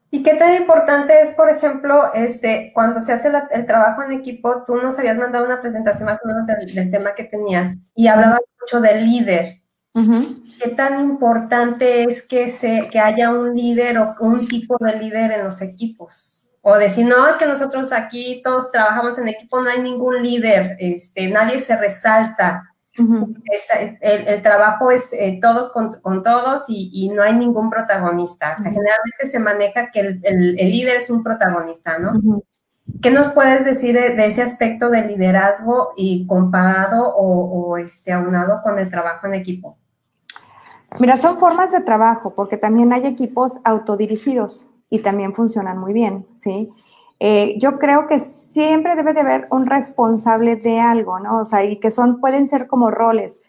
[0.10, 4.64] ¿Y qué tan importante es, por ejemplo, este, cuando se hace el trabajo en equipo,
[4.66, 8.08] tú nos habías mandado una presentación más o menos del, del tema que tenías y
[8.08, 9.62] hablabas mucho del líder.
[10.62, 15.32] ¿Qué tan importante es que, se, que haya un líder o un tipo de líder
[15.32, 16.50] en los equipos?
[16.62, 20.76] O decir, no, es que nosotros aquí todos trabajamos en equipo, no hay ningún líder,
[20.80, 22.74] este, nadie se resalta.
[24.02, 28.56] el, trabajo es eh, todos con, todos y, no hay ningún protagonista.
[28.58, 32.42] O sea, generalmente se maneja que el, líder es un protagonista, ¿no?
[33.02, 38.62] ¿Qué nos puedes decir de, ese aspecto de liderazgo y comparado o, o, este, aunado
[38.64, 39.77] con el trabajo en equipo?
[41.00, 46.26] Mira, son formas de trabajo, porque también hay equipos autodirigidos y también funcionan muy bien,
[46.36, 46.70] ¿sí?
[47.20, 51.40] Eh, yo creo que siempre debe de haber un responsable de algo, ¿no?
[51.40, 53.40] O sea, y que son, pueden ser como roles.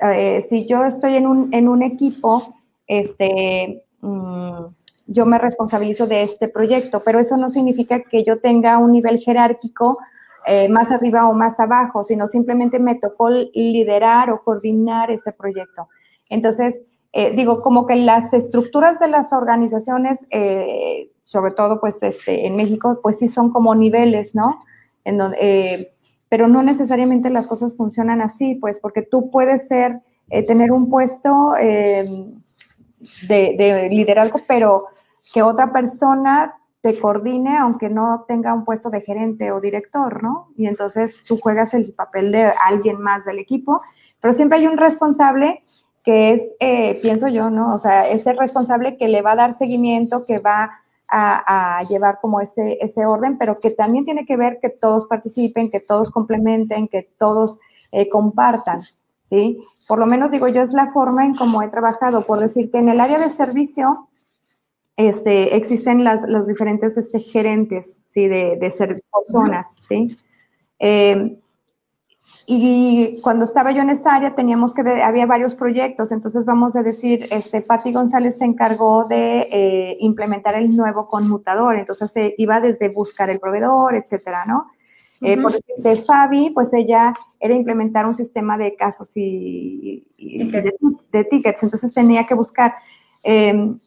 [0.00, 2.54] Eh, si yo estoy en un, en un equipo,
[2.86, 4.64] este, mm,
[5.06, 9.18] yo me responsabilizo de este proyecto, pero eso no significa que yo tenga un nivel
[9.18, 9.98] jerárquico
[10.46, 15.88] eh, más arriba o más abajo, sino simplemente me tocó liderar o coordinar ese proyecto.
[16.28, 22.46] Entonces, eh, digo, como que las estructuras de las organizaciones, eh, sobre todo pues este,
[22.46, 24.60] en México, pues sí son como niveles, ¿no?
[25.04, 25.94] En donde, eh,
[26.28, 31.52] pero no necesariamente las cosas funcionan así, pues porque tú puedes ser, tener un puesto
[31.52, 32.34] de,
[33.28, 34.86] de liderazgo, pero
[35.32, 40.48] que otra persona te coordine aunque no tenga un puesto de gerente o director, ¿no?
[40.56, 43.80] Y entonces tú juegas el papel de alguien más del equipo,
[44.20, 45.62] pero siempre hay un responsable
[46.06, 47.74] que es, eh, pienso yo, ¿no?
[47.74, 50.78] O sea, es el responsable que le va a dar seguimiento, que va
[51.08, 55.68] a, llevar como ese, ese orden, pero que también tiene que ver que todos participen,
[55.68, 57.58] que todos complementen, que todos
[57.90, 58.78] eh, compartan,
[59.24, 59.58] ¿sí?
[59.88, 62.78] Por lo menos digo yo, es la forma en cómo he trabajado, por decir que
[62.78, 64.08] en el área de servicio,
[64.96, 68.28] este, existen las, los diferentes este, gerentes, ¿sí?
[68.28, 70.16] De, de ser personas, ¿sí?
[70.78, 71.36] Eh,
[72.48, 76.84] y cuando estaba yo en esa área teníamos que, había varios proyectos, entonces vamos a
[76.84, 82.60] decir, este, Patti González se encargó de eh, implementar el nuevo conmutador, entonces se iba
[82.60, 84.70] desde buscar el proveedor, etcétera, ¿no?
[85.22, 91.64] Eh, por de Fabi, pues ella era implementar un sistema de casos y, de, tickets,
[91.64, 92.74] entonces tenía que buscar.
[93.24, 93.80] Em,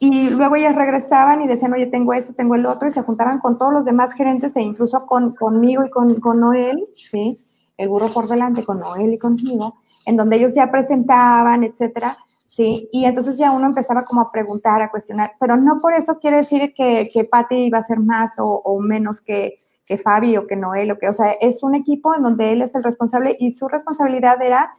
[0.00, 3.40] y luego ellas regresaban y decían, oye, tengo esto, tengo el otro, y se juntaban
[3.40, 7.44] con todos los demás gerentes e incluso con, conmigo y con, con Noel, ¿sí?
[7.78, 12.18] El burro por delante con Noel y conmigo, en donde ellos ya presentaban, etcétera,
[12.48, 12.88] ¿sí?
[12.92, 16.38] Y entonces ya uno empezaba como a preguntar, a cuestionar, pero no por eso quiere
[16.38, 20.56] decir que, que Patti iba a ser más o, menos que, que Fabi o que
[20.56, 23.52] Noel, o que, o sea, es un equipo en donde él es el responsable y
[23.52, 24.74] su responsabilidad era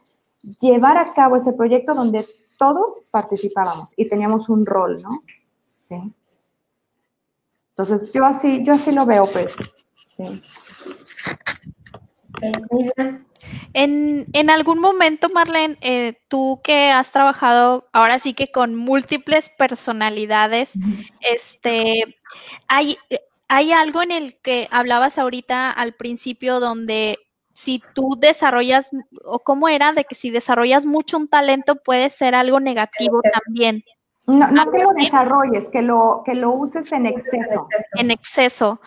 [0.60, 2.26] llevar a cabo ese proyecto donde
[2.58, 5.22] todos participábamos y teníamos un rol, ¿no?
[5.64, 5.96] Sí.
[7.70, 9.56] Entonces, yo así, yo así lo veo, pues.
[10.06, 10.24] Sí.
[13.72, 19.50] En, en, algún momento, Marlene, eh, tú que has trabajado ahora sí que con múltiples
[19.50, 20.74] personalidades,
[21.20, 22.18] este,
[22.68, 22.98] hay,
[23.48, 27.18] hay algo en el que hablabas ahorita al principio donde
[27.52, 28.90] si tú desarrollas,
[29.24, 33.84] o cómo era, de que si desarrollas mucho un talento puede ser algo negativo también.
[34.30, 37.66] No, que lo desarrolles, que lo, que lo uses en exceso.
[37.94, 38.80] En exceso.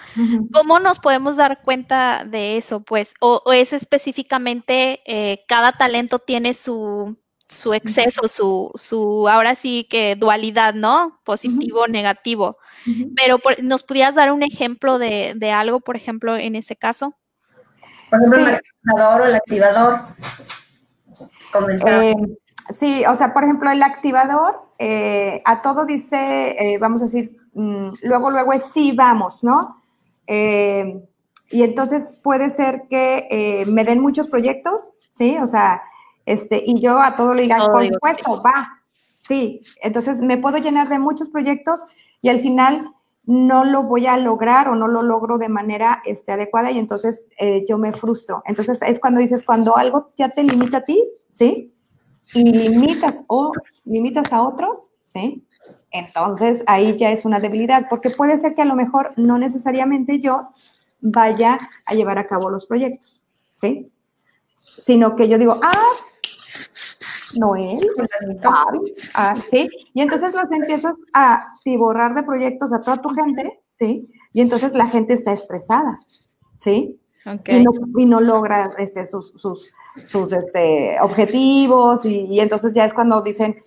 [0.53, 2.81] ¿Cómo nos podemos dar cuenta de eso?
[2.81, 7.17] Pues, o, es específicamente eh, cada talento tiene su,
[7.47, 11.19] su exceso, su, su, ahora sí que dualidad, ¿no?
[11.23, 12.57] Positivo, negativo.
[13.15, 17.17] Pero nos pudieras dar un ejemplo de, de, algo, por ejemplo, en ese caso.
[18.09, 20.01] Por ejemplo, el activador o el activador.
[21.85, 22.15] Eh,
[22.73, 27.37] sí, o sea, por ejemplo, el activador eh, a todo dice, eh, vamos a decir,
[27.53, 29.81] mm, luego, luego es sí, vamos, ¿no?
[30.27, 31.01] Eh,
[31.49, 35.37] y entonces puede ser que me den muchos proyectos, ¿sí?
[35.37, 35.83] O sea,
[36.25, 38.81] este, y yo a todo le diga, por supuesto, va,
[39.19, 39.61] sí.
[39.81, 41.81] Entonces me puedo llenar de muchos proyectos
[42.21, 42.89] y al final
[43.25, 47.27] no lo voy a lograr o no lo logro de manera este, adecuada y entonces
[47.67, 48.41] yo me frustro.
[48.45, 51.73] Entonces es cuando dices, cuando algo ya te limita a ti, ¿sí?
[52.33, 53.51] Y limitas o
[53.85, 55.45] limitas a otros, ¿sí?
[55.91, 60.19] Entonces ahí ya es una debilidad, porque puede ser que a lo mejor no necesariamente
[60.19, 60.49] yo
[61.01, 63.91] vaya a llevar a cabo los proyectos, ¿sí?
[64.55, 65.89] Sino que yo digo, ah,
[67.35, 67.79] Noel,
[69.13, 69.69] ah, ¿sí?
[69.93, 74.07] Y entonces los empiezas a tiborrar de proyectos a toda tu gente, ¿sí?
[74.33, 75.99] Y entonces la gente está estresada,
[76.57, 76.99] ¿sí?
[77.45, 79.73] Y, no, logra este, sus, sus,
[80.05, 83.63] sus este, objetivos y, entonces ya es cuando dicen,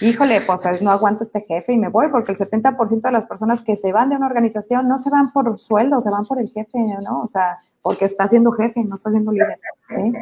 [0.00, 3.60] híjole, pues no aguanto este jefe y me voy, porque el 70% de las personas
[3.60, 6.48] que se van de una organización no se van por sueldo, se van por el
[6.50, 7.22] jefe, ¿no?
[7.22, 10.12] O sea, porque está siendo jefe, no está siendo líder, ¿sí?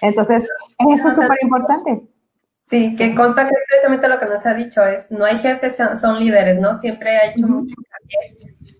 [0.00, 0.48] Entonces,
[0.90, 2.08] eso es súper importante.
[2.66, 6.18] Sí, que conta que precisamente lo que nos ha dicho es, no hay jefes, son,
[6.18, 6.74] líderes, ¿no?
[6.74, 7.74] Siempre ha hecho mucho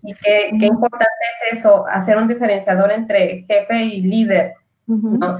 [0.05, 1.05] y qué, qué, importante
[1.49, 4.53] es eso, hacer un diferenciador entre jefe y líder,
[4.87, 5.37] ¿no?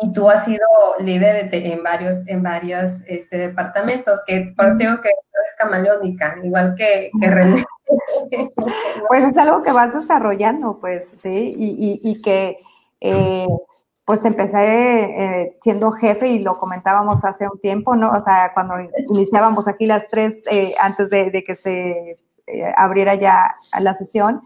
[0.00, 0.66] Y tú has sido
[1.00, 6.74] líder en varios, en varios este, departamentos, que por eso digo que eres camaleónica, igual
[6.76, 7.64] que, que René.
[9.08, 12.58] Pues es algo que vas desarrollando, pues, sí, y, y, que
[13.00, 13.46] eh,
[14.04, 18.10] pues empecé eh, siendo jefe y lo comentábamos hace un tiempo, ¿no?
[18.10, 18.74] O sea, cuando
[19.08, 22.18] iniciábamos aquí las tres, eh, antes de, de, que se
[22.76, 24.42] abriera ya la sesión,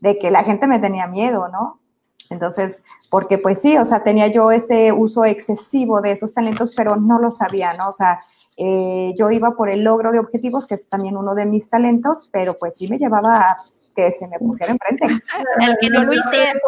[0.00, 1.80] de que la gente me tenía miedo, ¿no?
[2.30, 6.96] Entonces, porque pues sí, o sea, tenía yo ese uso excesivo de esos talentos, pero
[6.96, 7.88] no lo sabía, ¿no?
[7.88, 8.20] O sea,
[8.56, 12.28] eh, yo iba por el logro de objetivos, que es también uno de mis talentos,
[12.32, 13.56] pero pues sí me llevaba a
[13.94, 15.06] que se me pusiera enfrente.
[15.60, 16.60] El que no lo hiciera.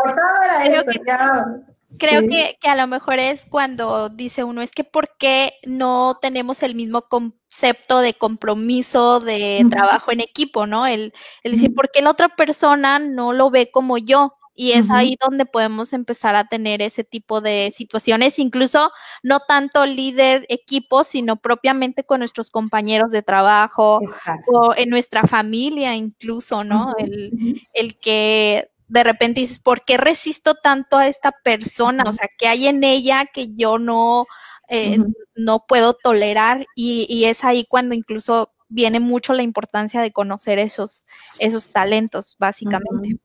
[0.65, 6.19] Creo que, que, a lo mejor es cuando dice uno, es que ¿por qué no
[6.21, 10.87] tenemos el mismo concepto de compromiso, de trabajo en equipo, ¿no?
[10.87, 11.13] El,
[11.43, 14.35] el decir, ¿por qué la otra persona no lo ve como yo?
[14.61, 18.91] Y es ahí donde podemos empezar a tener ese tipo de situaciones, incluso
[19.23, 24.01] no tanto líder equipo, sino propiamente con nuestros compañeros de trabajo
[24.49, 26.93] o en nuestra familia incluso, ¿no?
[26.99, 32.05] el, el que de repente dices, ¿por qué resisto tanto a esta persona?
[32.07, 34.27] O sea, ¿qué hay en ella que yo no,
[34.69, 34.99] eh,
[35.37, 36.67] no puedo tolerar?
[36.75, 41.05] Y, y, es ahí cuando incluso viene mucho la importancia de conocer esos,
[41.39, 43.19] esos talentos, básicamente.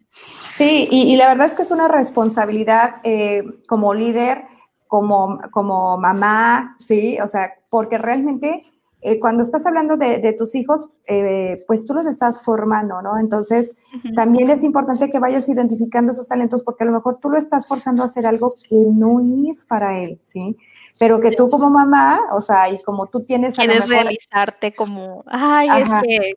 [0.56, 4.44] Sí, y, la verdad es que es una responsabilidad eh, como líder,
[4.88, 8.64] como, como mamá, sí, o sea, porque realmente
[9.04, 13.20] eh, cuando estás hablando de, tus hijos, eh, pues tú los estás formando, ¿no?
[13.20, 13.76] Entonces,
[14.16, 17.68] también es importante que vayas identificando esos talentos porque a lo mejor tú lo estás
[17.68, 20.58] forzando a hacer algo que no es para él, ¿sí?
[21.00, 23.56] Pero que tú como mamá, o sea, y como tú tienes...
[23.56, 26.34] Quieres realizarte como, ay, es que...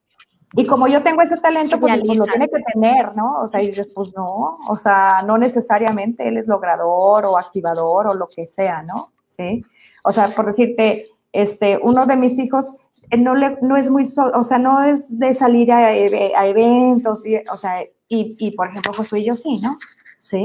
[0.55, 3.43] Y como yo tengo ese talento, pues, pues, lo tiene que tener, ¿no?
[3.43, 8.07] O sea, y dices, pues no, o sea, no necesariamente él es logrador o activador
[8.07, 9.13] o lo que sea, ¿no?
[9.27, 9.65] Sí.
[10.03, 11.09] O sea, por decirte,
[11.41, 12.67] este, uno de mis hijos
[13.11, 17.37] eh, no, le, no es muy, o sea, no es de salir a, eventos, y,
[17.51, 19.79] o sea, y, y, por ejemplo, Josué y yo sí, ¿no?
[20.21, 20.45] Sí.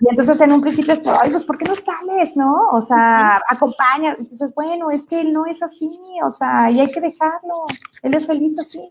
[0.00, 2.68] Y entonces en un principio es, ay, pues, ¿por qué no sales, no?
[2.72, 4.16] O sea, acompaña.
[4.18, 5.90] Entonces, bueno, es que él no es así,
[6.24, 7.64] o sea, y hay que dejarlo.
[8.02, 8.90] Él es feliz así,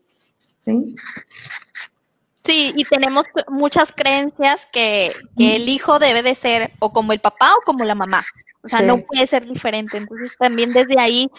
[0.59, 0.95] ¿sí?
[2.43, 7.19] Sí, y tenemos muchas creencias que, que el hijo debe de ser o como el
[7.19, 8.23] papá o como la mamá.
[8.64, 9.97] O sea, no puede ser diferente.
[9.97, 11.30] Entonces, también desde ahí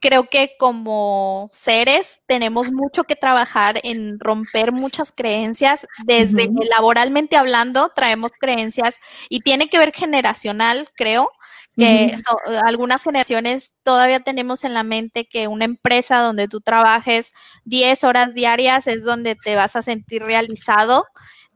[0.00, 5.86] creo que como seres tenemos mucho que trabajar en romper muchas creencias.
[6.04, 11.30] Desde laboralmente hablando, traemos creencias y tiene que ver generacional, creo
[11.76, 12.16] que
[12.64, 17.32] algunas generaciones todavía tenemos en la mente que una empresa donde tú trabajes
[17.66, 21.06] 10 horas diarias es donde te vas a sentir realizado,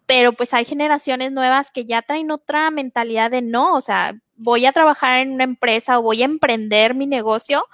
[0.07, 4.67] pero pues hay generaciones nuevas que ya traen otra mentalidad de no, o sea, voy
[4.67, 7.65] a trabajar en una empresa o voy a emprender mi negocio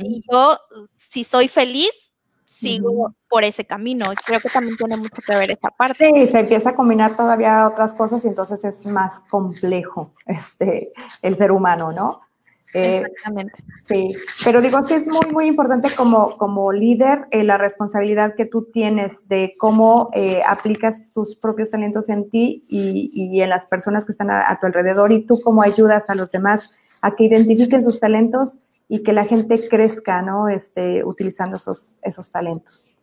[0.00, 0.58] y yo,
[0.94, 2.12] si soy feliz,
[2.44, 4.06] sigo por ese camino.
[4.24, 6.10] Creo que también tiene mucho que ver esa parte.
[6.14, 10.92] Sí, se empieza a combinar todavía otras cosas y entonces es más complejo este,
[11.22, 12.20] el ser humano, ¿no?
[12.74, 13.52] Eh, Exactamente.
[13.82, 14.12] Sí,
[14.44, 18.68] pero digo, sí es muy, muy importante como, como líder eh, la responsabilidad que tú
[18.72, 24.04] tienes de cómo eh, aplicas tus propios talentos en ti y, y en las personas
[24.04, 27.82] que están a, tu alrededor y tú cómo ayudas a los demás a que identifiquen
[27.82, 28.58] sus talentos
[28.88, 30.48] y que la gente crezca, ¿no?
[30.48, 32.96] Este, utilizando esos, esos talentos.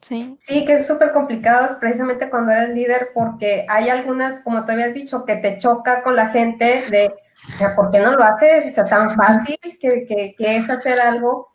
[0.00, 0.36] Sí.
[0.38, 4.92] sí, que es súper complicado precisamente cuando eres líder porque hay algunas, como te habías
[4.92, 7.14] dicho, que te choca con la gente de
[7.48, 8.66] o sea, ¿por qué no lo haces?
[8.66, 11.48] Es tan fácil que, que, que es hacer algo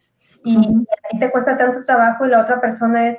[0.43, 3.17] y a ti te cuesta tanto trabajo y la otra persona es,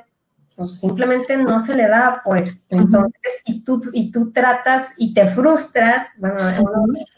[0.55, 5.27] pues simplemente no se le da, pues entonces, y tú, y tú tratas y te
[5.27, 6.37] frustras, bueno,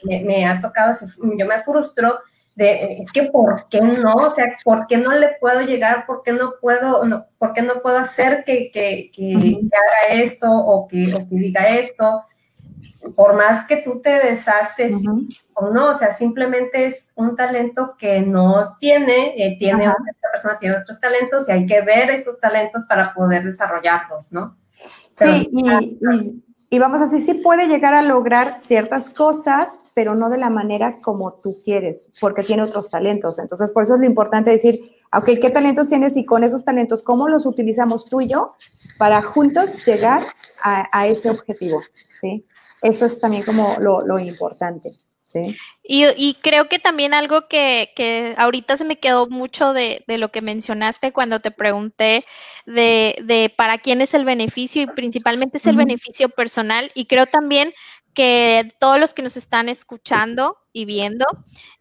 [0.03, 0.93] me, me, ha tocado,
[1.37, 2.19] yo me frustro
[2.55, 4.13] de, es que ¿por qué no?
[4.13, 6.05] O sea, ¿por qué no le puedo llegar?
[6.05, 10.51] ¿Por qué no puedo, no, ¿por qué no puedo hacer que, que, que, haga esto
[10.51, 12.23] o que, o que diga esto?
[13.15, 15.03] Por más que tú te deshaces
[15.53, 20.59] o no, o sea, simplemente es un talento que no tiene, eh, tiene otra persona
[20.59, 24.57] tiene otros talentos y hay que ver esos talentos para poder desarrollarlos, ¿no?
[25.13, 25.49] sí,
[26.69, 30.97] y, vamos así, sí puede llegar a lograr ciertas cosas, pero no de la manera
[31.03, 33.37] como tú quieres, porque tiene otros talentos.
[33.37, 34.79] Entonces, por eso es lo importante decir,
[35.15, 38.55] ok, ¿qué talentos tienes y con esos talentos, cómo los utilizamos tú y yo
[38.97, 40.23] para juntos llegar
[40.63, 41.83] a, a ese objetivo?
[42.15, 42.43] ¿sí?
[42.83, 44.89] Eso es también como lo, importante.
[45.25, 45.57] ¿sí?
[45.83, 51.13] Y, creo que también algo que, ahorita se me quedó mucho de, lo que mencionaste
[51.13, 52.25] cuando te pregunté
[52.65, 57.73] de, para quién es el beneficio y principalmente es el beneficio personal y creo también
[58.13, 61.25] que todos los que nos están escuchando y viendo,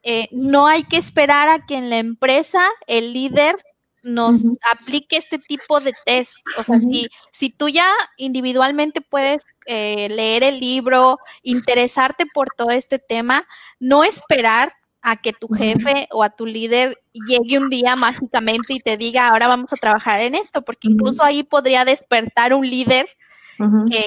[0.03, 3.57] eh, no hay que esperar a que en la empresa el líder
[4.03, 4.43] nos
[4.73, 6.35] aplique este tipo de test.
[6.59, 12.71] O sea, si, si tú ya individualmente puedes eh, leer el libro, interesarte por todo
[12.71, 13.47] este tema,
[13.79, 18.81] no esperar a que tu jefe o a tu líder llegue un día mágicamente y
[18.81, 23.07] te diga, ahora vamos a trabajar en esto, porque incluso ahí podría despertar un líder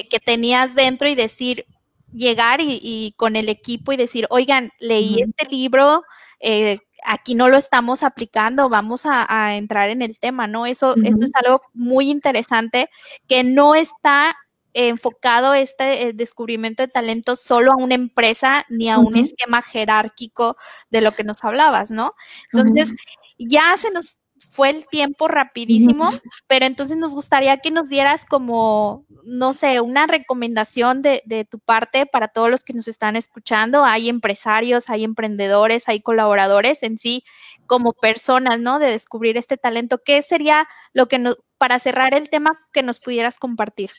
[0.09, 1.65] que, tenías dentro y decir,
[2.11, 6.03] llegar y, con el equipo y decir, oigan, leí este libro,
[6.39, 10.65] eh, aquí no lo estamos aplicando, vamos a, entrar en el tema, ¿no?
[10.65, 12.89] Eso, es algo muy interesante
[13.27, 14.35] que no está
[14.75, 20.57] enfocado este eh, descubrimiento de talento solo a una empresa ni a un esquema jerárquico
[20.89, 22.11] de lo que nos hablabas, ¿no?
[22.51, 22.93] Entonces,
[23.37, 24.19] ya se nos
[24.49, 26.11] fue el tiempo rapidísimo,
[26.47, 31.59] pero entonces nos gustaría que nos dieras como, no sé, una recomendación de, de, tu
[31.59, 33.83] parte para todos los que nos están escuchando.
[33.83, 37.23] Hay empresarios, hay emprendedores, hay colaboradores en sí
[37.67, 38.79] como personas, ¿no?
[38.79, 40.01] De descubrir este talento.
[40.03, 43.91] ¿Qué sería lo que nos, para cerrar el tema que nos pudieras compartir?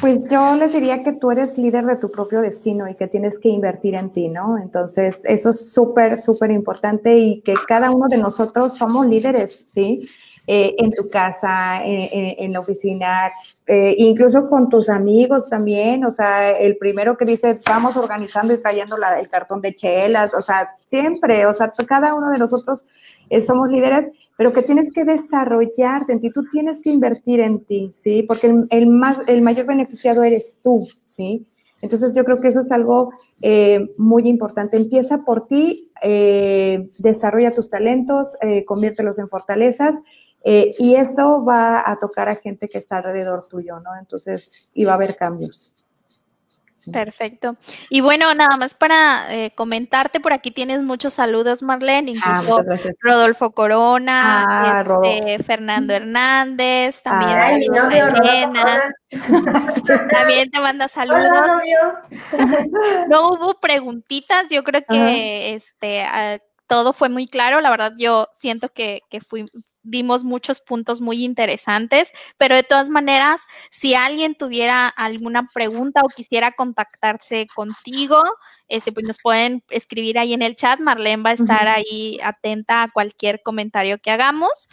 [0.00, 3.38] Pues yo les diría que tú eres líder de tu propio destino y que tienes
[3.38, 4.56] que invertir en ti, ¿no?
[4.56, 10.08] Entonces, eso es súper, súper importante y que cada uno de nosotros somos líderes, ¿sí?
[10.46, 13.30] Eh, en tu casa, en, la oficina,
[13.66, 18.58] eh, incluso con tus amigos también, o sea, el primero que dice, vamos organizando y
[18.58, 22.84] trayendo la, el cartón de chelas, o sea, siempre, o sea, cada uno de nosotros
[23.28, 24.06] eh, somos líderes,
[24.40, 28.22] pero que tienes que desarrollarte en ti, tú tienes que invertir en ti, ¿sí?
[28.22, 31.46] Porque el, más, el mayor beneficiado eres tú, ¿sí?
[31.82, 33.10] Entonces yo creo que eso es algo
[33.98, 34.78] muy importante.
[34.78, 35.92] Empieza por ti,
[36.98, 38.34] desarrolla tus talentos,
[38.64, 39.96] conviértelos en fortalezas
[40.42, 43.90] eh, y eso va a tocar a gente que está alrededor tuyo, ¿no?
[44.00, 45.74] Entonces, y va a haber cambios.
[46.90, 47.56] Perfecto.
[47.88, 52.64] Y bueno, nada más para eh, comentarte, por aquí tienes muchos saludos, Marlene, ah, incluso
[53.00, 57.66] Rodolfo Corona, ah, este, Fernando Hernández, también Ay,
[60.10, 61.24] también te manda saludos.
[63.10, 66.38] no hubo preguntitas, yo creo que este ah,
[66.70, 67.60] todo fue muy claro.
[67.60, 69.44] La verdad, yo siento que, que fui,
[69.90, 76.08] dimos muchos puntos muy interesantes, pero de todas maneras, si alguien tuviera alguna pregunta o
[76.08, 78.22] quisiera contactarse contigo,
[78.70, 80.80] este, pues nos pueden escribir ahí en el chat.
[80.80, 84.70] Marlene va a estar ahí atenta a cualquier comentario que hagamos.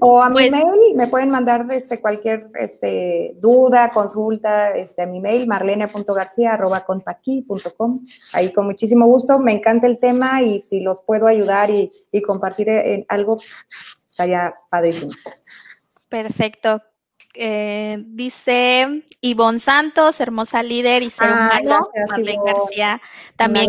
[0.00, 5.06] o a mi pues mail, me pueden mandar este, cualquier este, duda, consulta este, a
[5.06, 8.04] mi mail, marlene.garcía.com.
[8.32, 12.22] Ahí con muchísimo gusto, me encanta el tema y si los puedo ayudar y, y
[12.22, 13.38] compartir en algo,
[14.16, 15.12] estaría padrísimo.
[16.08, 16.82] Perfecto.
[17.38, 23.02] Eh, dice Ivonne Santos, hermosa líder y ser ah, humano, Marlene García,
[23.36, 23.66] también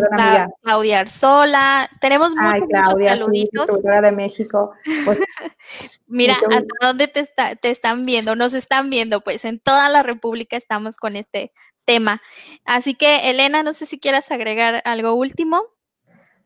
[0.62, 2.66] Claudia Arzola, tenemos muchos,
[3.04, 3.82] saluditos.
[3.82, 4.72] de México.
[5.04, 5.18] Pues,
[6.06, 7.28] Mira, hasta dónde te,
[7.60, 11.52] te están viendo, nos están viendo, pues en toda la República estamos con este
[11.84, 12.22] tema.
[12.64, 15.62] Así que, Elena, no sé si quieras agregar algo último.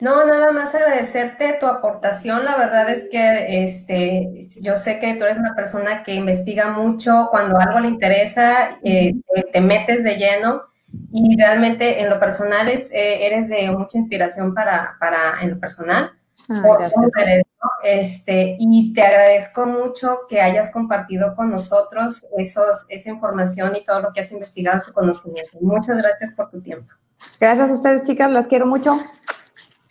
[0.02, 2.44] No, nada más agradecerte tu aportación.
[2.44, 7.28] La verdad es que este, yo sé que tú eres una persona que investiga mucho,
[7.30, 9.14] cuando algo le interesa, eh,
[9.52, 10.62] te, metes de lleno
[11.12, 15.60] y realmente en lo personal es, eh, eres de mucha inspiración para, para en lo
[15.60, 16.10] personal.
[16.48, 16.90] Ah,
[17.84, 24.00] este, y te agradezco mucho que hayas compartido con nosotros esos, esa información y todo
[24.00, 25.58] lo que has investigado, tu conocimiento.
[25.60, 26.92] Muchas gracias por tu tiempo.
[27.38, 28.98] Gracias a ustedes, chicas, las quiero mucho.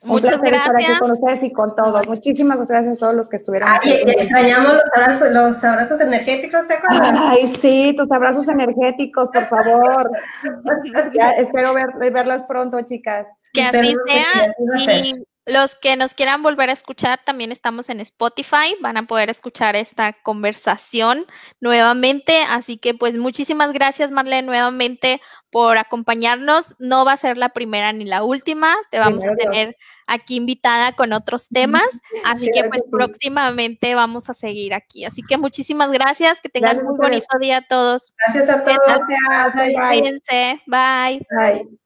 [0.03, 0.65] Muchas gracias.
[0.65, 2.07] estar aquí con ustedes y con todos.
[2.07, 3.91] Muchísimas gracias a todos los que estuvieron aquí.
[3.91, 7.15] extrañamos los abrazos, los abrazos energéticos, ¿te acuerdas?
[7.17, 10.11] Ay, sí, tus abrazos energéticos, por favor.
[11.13, 13.27] ya, espero ver, verlas pronto, chicas.
[13.53, 14.53] Que así sea.
[14.57, 19.29] Y los que nos quieran volver a escuchar, también estamos en Spotify, van a poder
[19.29, 21.25] escuchar esta conversación
[21.59, 22.41] nuevamente.
[22.49, 25.21] Así que pues muchísimas gracias Marlene nuevamente
[25.51, 26.75] por acompañarnos.
[26.79, 29.75] No va a ser la primera ni la última, te vamos a tener
[30.07, 31.87] aquí invitada con otros temas,
[32.25, 35.05] así que pues próximamente vamos a seguir aquí.
[35.05, 38.13] Así que muchísimas gracias, que tengan un bonito día a todos.
[38.25, 38.79] Gracias a todos.
[38.85, 39.55] Gracias.
[39.75, 40.61] Bye.
[40.67, 41.21] Bye.
[41.29, 41.80] Bye.